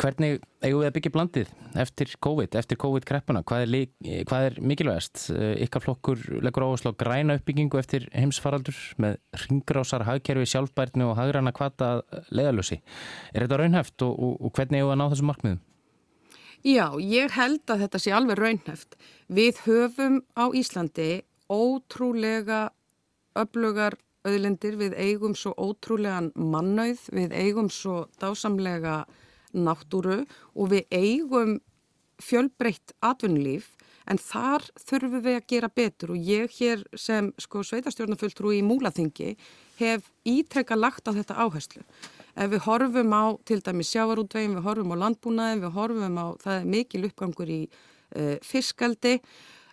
hvernig 0.00 0.40
eigum 0.64 0.82
við 0.82 0.88
að 0.88 0.94
byggja 0.96 1.12
blandið 1.14 1.50
eftir 1.80 2.12
COVID, 2.24 2.56
eftir 2.58 2.78
COVID-kreppuna? 2.80 3.42
Hvað 3.46 3.64
er, 3.64 4.22
hvað 4.28 4.46
er 4.48 4.58
mikilvægast? 4.72 5.22
Uh, 5.32 5.52
ykkar 5.66 5.84
flokkur 5.84 6.22
leggur 6.44 6.66
áherslu 6.66 6.92
á 6.92 7.00
græna 7.00 7.36
uppbyggingu 7.38 7.80
eftir 7.80 8.06
heimsfaraldur 8.16 8.76
með 9.02 9.18
ringrásar, 9.44 10.06
hagkerfi, 10.08 10.48
sjálfbærni 10.50 11.06
og 11.06 11.16
hagræna 11.20 11.54
kvata 11.56 12.00
leðalösi. 12.32 12.80
Er 13.34 13.46
þetta 13.46 13.60
raunhæft 13.62 14.06
og, 14.06 14.14
og, 14.16 14.36
og 14.40 14.54
hvernig 14.56 14.80
eigum 14.80 14.90
við 14.90 14.96
að 14.96 15.00
ná 15.02 15.08
þessum 15.14 15.32
markmiðum? 15.32 15.64
Já, 16.60 16.86
ég 17.00 17.32
held 17.32 17.72
að 17.72 17.86
þetta 17.86 18.02
sé 18.02 18.12
alveg 18.12 18.36
raunhæft. 18.40 19.00
Við 19.32 19.64
höfum 19.64 20.20
á 20.36 20.44
Íslandi 20.52 21.10
ótrúlega 21.48 22.68
öflugar 23.38 23.96
auðlendir, 24.28 24.76
við 24.76 24.96
eigum 25.00 25.32
svo 25.38 25.54
ótrúlegan 25.56 26.28
mannauð, 26.36 27.06
við 27.16 27.32
eigum 27.32 27.70
svo 27.72 28.04
dásamlega 28.20 29.06
náttúru 29.56 30.22
og 30.54 30.72
við 30.72 30.86
eigum 30.90 31.58
fjölbreytt 32.20 32.94
atvinnulíf 33.00 33.70
en 34.10 34.18
þar 34.20 34.64
þurfum 34.80 35.22
við 35.24 35.36
að 35.38 35.46
gera 35.52 35.70
betur. 35.72 36.14
Og 36.14 36.30
ég 36.30 36.50
hér 36.58 36.82
sem 36.98 37.30
sko 37.40 37.62
sveitastjórnafulltrú 37.66 38.54
í 38.56 38.62
Múlaþingi 38.66 39.36
hef 39.80 40.10
ítrekka 40.28 40.76
lagt 40.78 41.08
á 41.08 41.14
þetta 41.14 41.38
áherslu. 41.44 41.84
Ef 42.34 42.50
við 42.52 42.64
horfum 42.66 43.14
á 43.14 43.24
til 43.46 43.60
dæmi 43.64 43.86
sjávarútvegin, 43.86 44.56
við 44.58 44.66
horfum 44.66 44.94
á 44.94 45.02
landbúnaðin, 45.04 45.64
við 45.64 45.76
horfum 45.76 46.20
á, 46.20 46.26
það 46.42 46.58
er 46.58 46.68
mikil 46.74 47.06
uppgangur 47.08 47.50
í 47.50 47.62
uh, 47.66 48.36
fiskaldi, 48.44 49.18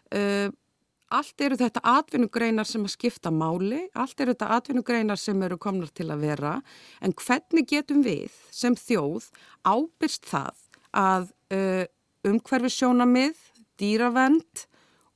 Uh, 0.08 0.48
allt 1.13 1.41
eru 1.41 1.58
þetta 1.60 1.84
atvinnugreinar 1.88 2.67
sem 2.67 2.84
að 2.84 2.93
skipta 2.96 3.32
máli, 3.32 3.86
allt 3.96 4.20
eru 4.20 4.34
þetta 4.34 4.50
atvinnugreinar 4.58 5.20
sem 5.20 5.41
eru 5.46 5.58
komnar 5.62 5.91
til 5.96 6.10
að 6.12 6.26
vera, 6.28 6.54
en 7.02 7.15
hvernig 7.15 7.67
getum 7.70 8.04
við 8.06 8.34
sem 8.52 8.76
þjóð 8.76 9.30
ábyrst 9.67 10.28
það 10.28 10.63
að 10.98 11.30
uh, 11.56 11.86
umhverfi 12.28 12.74
sjónamið, 12.74 13.38
dýravend 13.80 14.65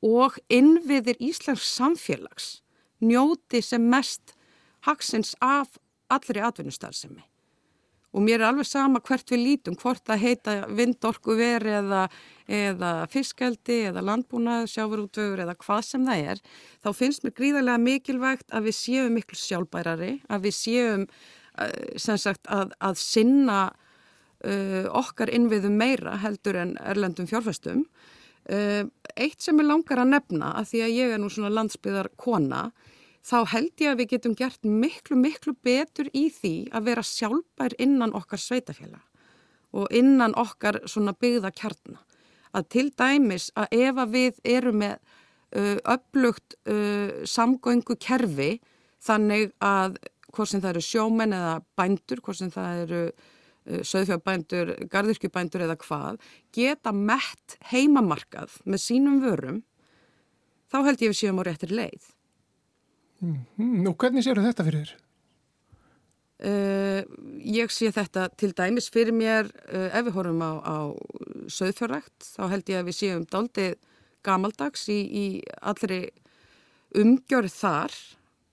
og 0.06 0.38
innviðir 0.52 1.20
Íslands 1.22 1.66
samfélags 1.76 2.62
njóti 3.02 3.62
sem 3.66 3.84
mest 3.90 4.36
haksins 4.86 5.34
af 5.42 5.78
allri 6.12 6.42
atvinnustarðsemi 6.46 7.31
og 8.12 8.24
mér 8.26 8.42
er 8.42 8.50
alveg 8.50 8.68
sama 8.68 9.00
hvert 9.04 9.32
við 9.32 9.44
lítum, 9.46 9.78
hvort 9.80 10.04
það 10.08 10.24
heita 10.26 10.56
vindorku 10.76 11.36
veri 11.40 11.76
eða, 11.80 12.06
eða 12.52 12.92
fiskeldi 13.12 13.78
eða 13.92 14.04
landbúnað, 14.04 14.68
sjávarútvögur 14.74 15.44
eða 15.46 15.56
hvað 15.62 15.84
sem 15.88 16.08
það 16.08 16.32
er, 16.34 16.42
þá 16.84 16.90
finnst 16.98 17.24
mér 17.24 17.36
gríðarlega 17.40 17.84
mikilvægt 17.86 18.50
að 18.52 18.68
við 18.68 18.78
séum 18.80 19.16
miklu 19.16 19.40
sjálfbærari, 19.40 20.12
að 20.28 20.48
við 20.50 20.58
séum 20.58 21.06
uh, 21.08 21.70
sem 21.96 22.20
sagt 22.20 22.52
að, 22.52 22.76
að 22.84 23.00
sinna 23.00 23.62
uh, 23.72 24.88
okkar 24.92 25.32
innviðum 25.32 25.80
meira 25.80 26.18
heldur 26.20 26.60
en 26.60 26.76
erlendum 26.84 27.30
fjárfæstum. 27.32 27.86
Uh, 28.52 28.84
eitt 29.16 29.40
sem 29.40 29.60
ég 29.62 29.70
langar 29.70 30.02
að 30.04 30.16
nefna, 30.18 30.56
að 30.60 30.74
því 30.74 30.84
að 30.84 30.98
ég 30.98 31.16
er 31.16 31.22
nú 31.22 31.32
svona 31.32 31.54
landsbyðar 31.54 32.12
kona, 32.20 32.66
þá 33.26 33.38
held 33.54 33.84
ég 33.84 33.92
að 33.92 34.02
við 34.02 34.12
getum 34.16 34.36
gert 34.38 34.64
miklu, 34.66 35.18
miklu 35.20 35.54
betur 35.64 36.10
í 36.14 36.28
því 36.34 36.56
að 36.74 36.88
vera 36.90 37.06
sjálfbær 37.06 37.76
innan 37.82 38.16
okkar 38.18 38.42
sveitafélag 38.42 39.04
og 39.72 39.92
innan 39.96 40.36
okkar 40.36 40.82
svona 40.90 41.14
byggða 41.16 41.54
kjartna. 41.56 42.02
Að 42.52 42.68
til 42.74 42.88
dæmis 43.00 43.50
að 43.56 43.78
ef 43.78 44.00
að 44.04 44.16
við 44.18 44.40
erum 44.44 44.82
með 44.82 44.98
uh, 45.56 45.78
upplugt 45.94 46.58
uh, 46.68 47.22
samgöngu 47.24 47.96
kerfi 48.02 48.58
þannig 49.02 49.54
að 49.64 49.96
hvort 50.32 50.52
sem 50.52 50.64
það 50.64 50.74
eru 50.74 50.84
sjómenn 50.86 51.36
eða 51.36 51.54
bændur, 51.80 52.22
hvort 52.24 52.40
sem 52.42 52.52
það 52.52 52.84
eru 52.84 53.02
uh, 53.08 53.82
söðfjárbændur, 53.88 54.74
gardirkjubændur 54.92 55.66
eða 55.68 55.78
hvað, 55.86 56.20
geta 56.52 56.92
mett 56.96 57.56
heimamarkað 57.72 58.60
með 58.66 58.84
sínum 58.84 59.22
vörum, 59.24 59.62
þá 60.72 60.82
held 60.90 61.06
ég 61.06 61.14
við 61.14 61.22
séum 61.22 61.40
á 61.40 61.48
réttir 61.48 61.72
leið. 61.72 62.12
Mm, 63.22 63.86
og 63.86 63.96
hvernig 64.02 64.24
séu 64.26 64.34
þetta 64.34 64.66
fyrir 64.66 64.86
þér? 64.90 65.00
Uh, 66.42 67.04
ég 67.46 67.70
sé 67.70 67.92
þetta 67.94 68.26
til 68.34 68.50
dæmis 68.58 68.88
fyrir 68.90 69.14
mér 69.14 69.52
uh, 69.70 69.92
ef 69.94 70.08
við 70.08 70.16
horfum 70.16 70.40
á, 70.42 70.52
á 70.66 70.78
söðfjörrækt 71.54 72.26
þá 72.34 72.42
held 72.50 72.72
ég 72.72 72.80
að 72.80 72.88
við 72.88 72.98
séum 72.98 73.28
daldið 73.30 73.76
gamaldags 74.26 74.88
í, 74.90 74.98
í 75.06 75.26
allri 75.62 76.08
umgjörð 76.98 77.54
þar. 77.54 77.94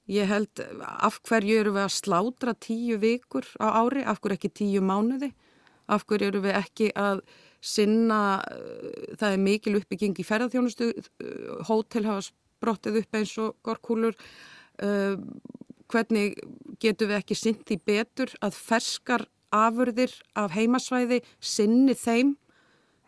Ég 0.09 0.29
held 0.29 0.61
af 0.85 1.17
hverju 1.29 1.57
eru 1.63 1.73
við 1.77 1.87
að 1.87 1.97
slátra 1.97 2.55
tíu 2.61 3.01
vikur 3.01 3.49
á 3.57 3.73
ári? 3.81 4.05
Af 4.05 4.21
hverju 4.21 4.37
ekki 4.37 4.53
tíu 4.61 4.85
mánuði? 4.85 5.33
Af 5.89 6.05
hverju 6.09 6.29
eru 6.29 6.45
við 6.45 6.61
ekki 6.61 6.91
að 6.93 7.25
sinna 7.65 8.21
uh, 8.45 9.17
það 9.17 9.33
er 9.33 9.45
mikil 9.49 9.79
uppbygging 9.81 10.21
í 10.21 10.29
ferðarþjónustu 10.29 10.93
hótel 11.73 12.05
hafa 12.05 12.29
sprottið 12.29 13.01
upp 13.01 13.17
eins 13.17 13.33
og 13.41 13.57
gorkúlur 13.65 14.21
uh, 14.85 15.17
hvernig 15.89 16.37
getum 16.83 17.11
við 17.11 17.21
ekki 17.21 17.39
syndi 17.39 17.79
betur 17.81 18.35
að 18.45 18.59
ferskar 18.59 19.27
afurðir 19.55 20.13
af 20.37 20.53
heimasvæði 20.53 21.23
sinni 21.41 21.97
þeim 21.97 22.37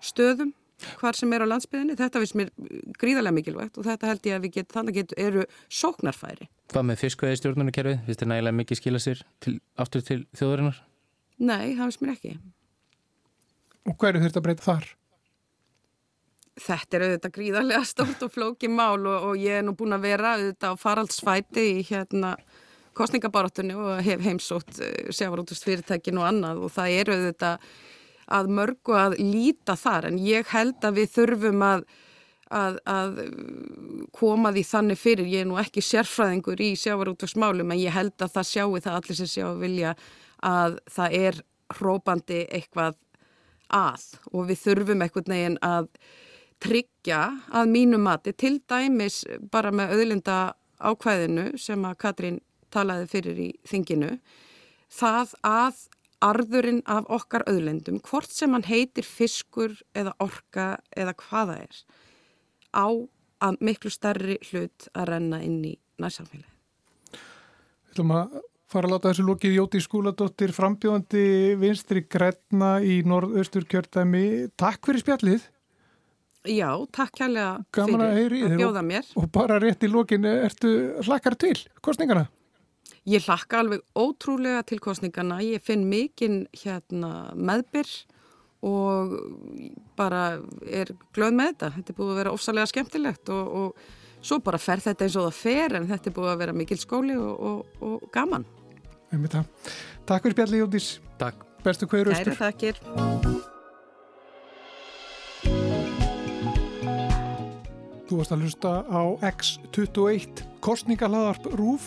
stöðum 0.01 0.55
hvar 1.01 1.17
sem 1.17 1.33
er 1.37 1.45
á 1.45 1.47
landsbyðinni. 1.51 1.97
Þetta 1.99 2.23
finnst 2.23 2.37
mér 2.39 2.53
gríðarlega 3.01 3.37
mikilvægt 3.37 3.81
og 3.81 3.87
þetta 3.87 4.09
held 4.11 4.29
ég 4.29 4.39
að 4.39 4.47
við 4.47 4.55
getum, 4.55 4.77
þannig 4.79 4.97
getur, 5.01 5.21
eru 5.21 5.45
sóknarfæri. 5.81 6.49
Hvað 6.73 6.87
með 6.89 7.03
fiskveði 7.03 7.41
stjórnarkerfið? 7.41 7.99
Fyrst 8.07 8.25
er 8.25 8.31
nægilega 8.31 8.59
mikið 8.61 8.81
skila 8.81 9.03
sér 9.03 9.21
til, 9.45 9.59
aftur 9.81 10.07
til 10.07 10.23
þjóðarinnar? 10.39 10.81
Nei, 11.41 11.75
það 11.77 11.85
finnst 11.85 12.05
mér 12.05 12.15
ekki. 12.15 12.33
Og 13.89 14.01
hverju 14.01 14.25
þurft 14.25 14.41
að 14.41 14.47
breyta 14.47 14.67
þar? 14.67 14.89
Þetta 16.61 16.96
er 16.96 17.05
auðvitað 17.07 17.37
gríðarlega 17.37 17.85
stórt 17.88 18.25
og 18.27 18.33
flókið 18.35 18.75
mál 18.75 18.99
og, 18.99 19.31
og 19.31 19.38
ég 19.40 19.61
er 19.61 19.64
nú 19.64 19.73
búin 19.79 19.96
að 19.96 20.09
vera 20.11 20.35
auðvitað 20.37 20.75
á 20.77 20.83
faraldsfæti 20.83 21.64
í 21.79 21.87
hérna 21.88 22.35
kostningabarátunni 22.99 23.77
og 23.79 24.03
hef 24.05 24.20
heimsótt 24.25 24.81
eh, 24.83 25.09
sjávarútust 25.14 25.64
fyrirtækin 25.64 26.20
og 26.20 26.29
annað 26.29 26.61
og 26.66 26.75
það 26.75 26.96
er 26.99 27.12
auðvitað 27.14 27.66
að 28.31 28.53
mörgu 28.55 28.94
að 28.94 29.18
líta 29.18 29.77
þar. 29.79 30.11
En 30.11 30.20
ég 30.23 30.49
held 30.53 30.87
að 30.87 31.01
við 31.01 31.12
þurfum 31.16 31.64
að, 31.66 31.85
að, 32.61 32.79
að 32.87 33.20
koma 34.16 34.53
því 34.55 34.64
þannig 34.70 35.01
fyrir, 35.01 35.31
ég 35.33 35.44
er 35.44 35.51
nú 35.51 35.59
ekki 35.61 35.83
sérfræðingur 35.85 36.62
í 36.62 36.73
sjávarútusmálum 36.79 37.75
en 37.75 37.83
ég 37.83 37.94
held 37.94 38.16
að 38.18 38.35
það 38.38 38.51
sjáu 38.53 38.73
það 38.79 38.99
allir 38.99 39.20
sem 39.20 39.31
sjá 39.35 39.46
vilja 39.59 39.94
að 40.46 40.79
það 40.90 41.16
er 41.20 41.40
hrópandi 41.79 42.44
eitthvað 42.49 42.99
að. 43.70 44.07
Og 44.35 44.51
við 44.51 44.64
þurfum 44.64 45.05
eitthvað 45.05 45.33
neginn 45.33 45.59
að 45.66 45.90
tryggja 46.61 47.20
að 47.57 47.73
mínu 47.73 48.01
mati 48.03 48.35
til 48.37 48.59
dæmis 48.68 49.23
bara 49.53 49.73
með 49.73 49.96
auðlinda 49.96 50.38
ákvæðinu 50.81 51.46
sem 51.61 51.85
að 51.85 51.99
Katrín 52.05 52.40
talaði 52.73 53.09
fyrir 53.11 53.40
í 53.40 53.49
þinginu 53.68 54.14
það 54.90 55.35
að 55.46 55.81
arðurinn 56.20 56.83
af 56.90 57.09
okkar 57.12 57.46
auðlendum, 57.49 58.01
hvort 58.05 58.31
sem 58.33 58.53
hann 58.53 58.66
heitir 58.68 59.07
fiskur 59.09 59.79
eða 59.96 60.12
orka 60.20 60.75
eða 60.92 61.14
hvaða 61.16 61.57
er, 61.64 61.81
á 62.77 62.88
að 63.40 63.61
miklu 63.64 63.92
starri 63.92 64.37
hlut 64.51 64.90
að 64.92 65.12
renna 65.14 65.40
inn 65.44 65.62
í 65.64 65.75
næsamfélagi. 66.01 66.51
Við 67.11 67.94
ætlum 67.94 68.12
að 68.18 68.37
fara 68.70 68.87
að 68.87 68.92
láta 68.94 69.11
þessu 69.11 69.25
lókið 69.27 69.57
Jóti 69.57 69.81
Skúladóttir 69.83 70.53
frambjóðandi 70.55 71.25
vinstri 71.59 72.05
græna 72.05 72.77
í 72.85 73.01
norðaustur 73.09 73.64
kjörtæmi. 73.70 74.51
Takk 74.61 74.85
fyrir 74.87 75.03
spjallið. 75.03 75.49
Já, 76.48 76.70
takk 76.88 77.12
kærlega 77.18 77.48
fyrir 77.74 78.00
að, 78.00 78.44
að 78.46 78.61
bjóða 78.62 78.83
mér. 78.87 79.09
Og, 79.12 79.24
og 79.26 79.33
bara 79.35 79.59
rétt 79.61 79.85
í 79.85 79.90
lókinu, 79.90 80.31
ertu 80.46 80.70
hlakkar 81.05 81.37
til 81.40 81.57
kostningana? 81.85 82.29
Ég 83.09 83.24
hlakka 83.24 83.61
alveg 83.61 83.83
ótrúlega 83.96 84.62
til 84.68 84.81
kostningana. 84.81 85.40
Ég 85.44 85.61
finn 85.64 85.85
mikinn 85.88 86.46
hérna, 86.62 87.31
meðbyr 87.37 87.90
og 88.64 89.14
bara 89.96 90.40
er 90.68 90.92
glöð 91.16 91.37
með 91.37 91.53
þetta. 91.53 91.72
Þetta 91.76 91.92
er 91.92 91.98
búið 92.00 92.12
að 92.12 92.20
vera 92.22 92.35
ofsalega 92.37 92.72
skemmtilegt 92.72 93.33
og, 93.33 93.53
og 93.61 94.24
svo 94.24 94.40
bara 94.44 94.61
fer 94.61 94.85
þetta 94.85 95.07
eins 95.07 95.18
og 95.20 95.29
það 95.29 95.40
fer 95.40 95.76
en 95.81 95.88
þetta 95.92 96.11
er 96.12 96.16
búið 96.20 96.33
að 96.35 96.42
vera 96.44 96.57
mikil 96.57 96.81
skóli 96.81 97.16
og, 97.20 97.33
og, 97.50 97.83
og 97.85 98.09
gaman. 98.14 98.48
Takk 99.11 100.24
fyrir 100.24 100.37
spjalli 100.38 100.62
Jótís. 100.64 100.94
Takk. 101.20 101.44
Bestu 101.64 101.88
hverju 101.88 102.14
östur. 102.14 102.33
Kæri 102.33 102.40
takkir. 102.40 103.30
Þú 108.11 108.16
varst 108.18 108.33
að 108.35 108.40
hlusta 108.42 108.70
á 108.90 109.03
X21 109.23 110.40
kostningahlaðarp 110.66 111.44
RÚF 111.55 111.85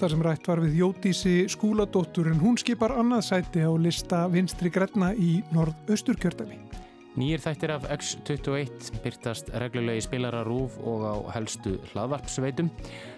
þar 0.00 0.10
sem 0.10 0.22
rætt 0.26 0.48
var 0.50 0.58
við 0.58 0.80
Jótísi 0.80 1.34
skúladóttur 1.54 2.32
en 2.32 2.40
hún 2.42 2.56
skipar 2.58 2.90
annað 2.98 3.28
sæti 3.28 3.62
á 3.62 3.70
lista 3.78 4.24
vinstri 4.32 4.72
græna 4.74 5.12
í 5.14 5.36
norð-austurkjörðami. 5.54 6.58
Nýjir 7.14 7.44
þættir 7.44 7.74
af 7.76 7.86
X21 7.94 8.90
byrtast 9.04 9.52
reglulegi 9.62 10.02
spilara 10.02 10.40
RÚF 10.48 10.80
og 10.82 11.04
á 11.06 11.14
helstu 11.36 11.76
hlaðvarpsveitum 11.92 12.72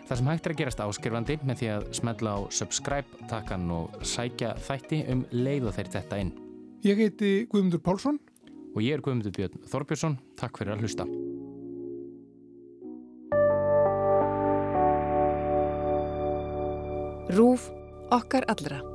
þar 0.05 0.21
sem 0.21 0.29
hægt 0.29 0.45
er 0.45 0.53
að 0.53 0.61
gerast 0.61 0.83
áskrifandi 0.85 1.39
með 1.49 1.63
því 1.63 1.71
að 1.79 1.87
smetla 1.97 2.35
á 2.37 2.41
subscribe 2.53 3.25
takkan 3.33 3.65
og 3.73 3.97
sækja 4.05 4.53
þætti 4.67 5.01
um 5.15 5.25
leið 5.33 5.71
og 5.71 5.79
þeir 5.79 5.91
þetta 5.97 6.21
inn. 6.27 6.35
Ég 6.85 7.01
heiti 7.01 7.33
Guðmundur 7.49 7.81
Pálsson 7.81 8.21
og 8.75 8.85
ég 8.85 8.99
er 8.99 9.01
Guðmundur 9.01 9.33
Björn 9.33 9.65
Þorbjörnsson. 9.65 10.21
Takk 10.37 10.61
fyrir 10.61 10.77
að 10.77 10.85
hlusta. 10.85 11.09
Rúf 17.29 17.71
okkar 18.11 18.45
allra. 18.47 18.94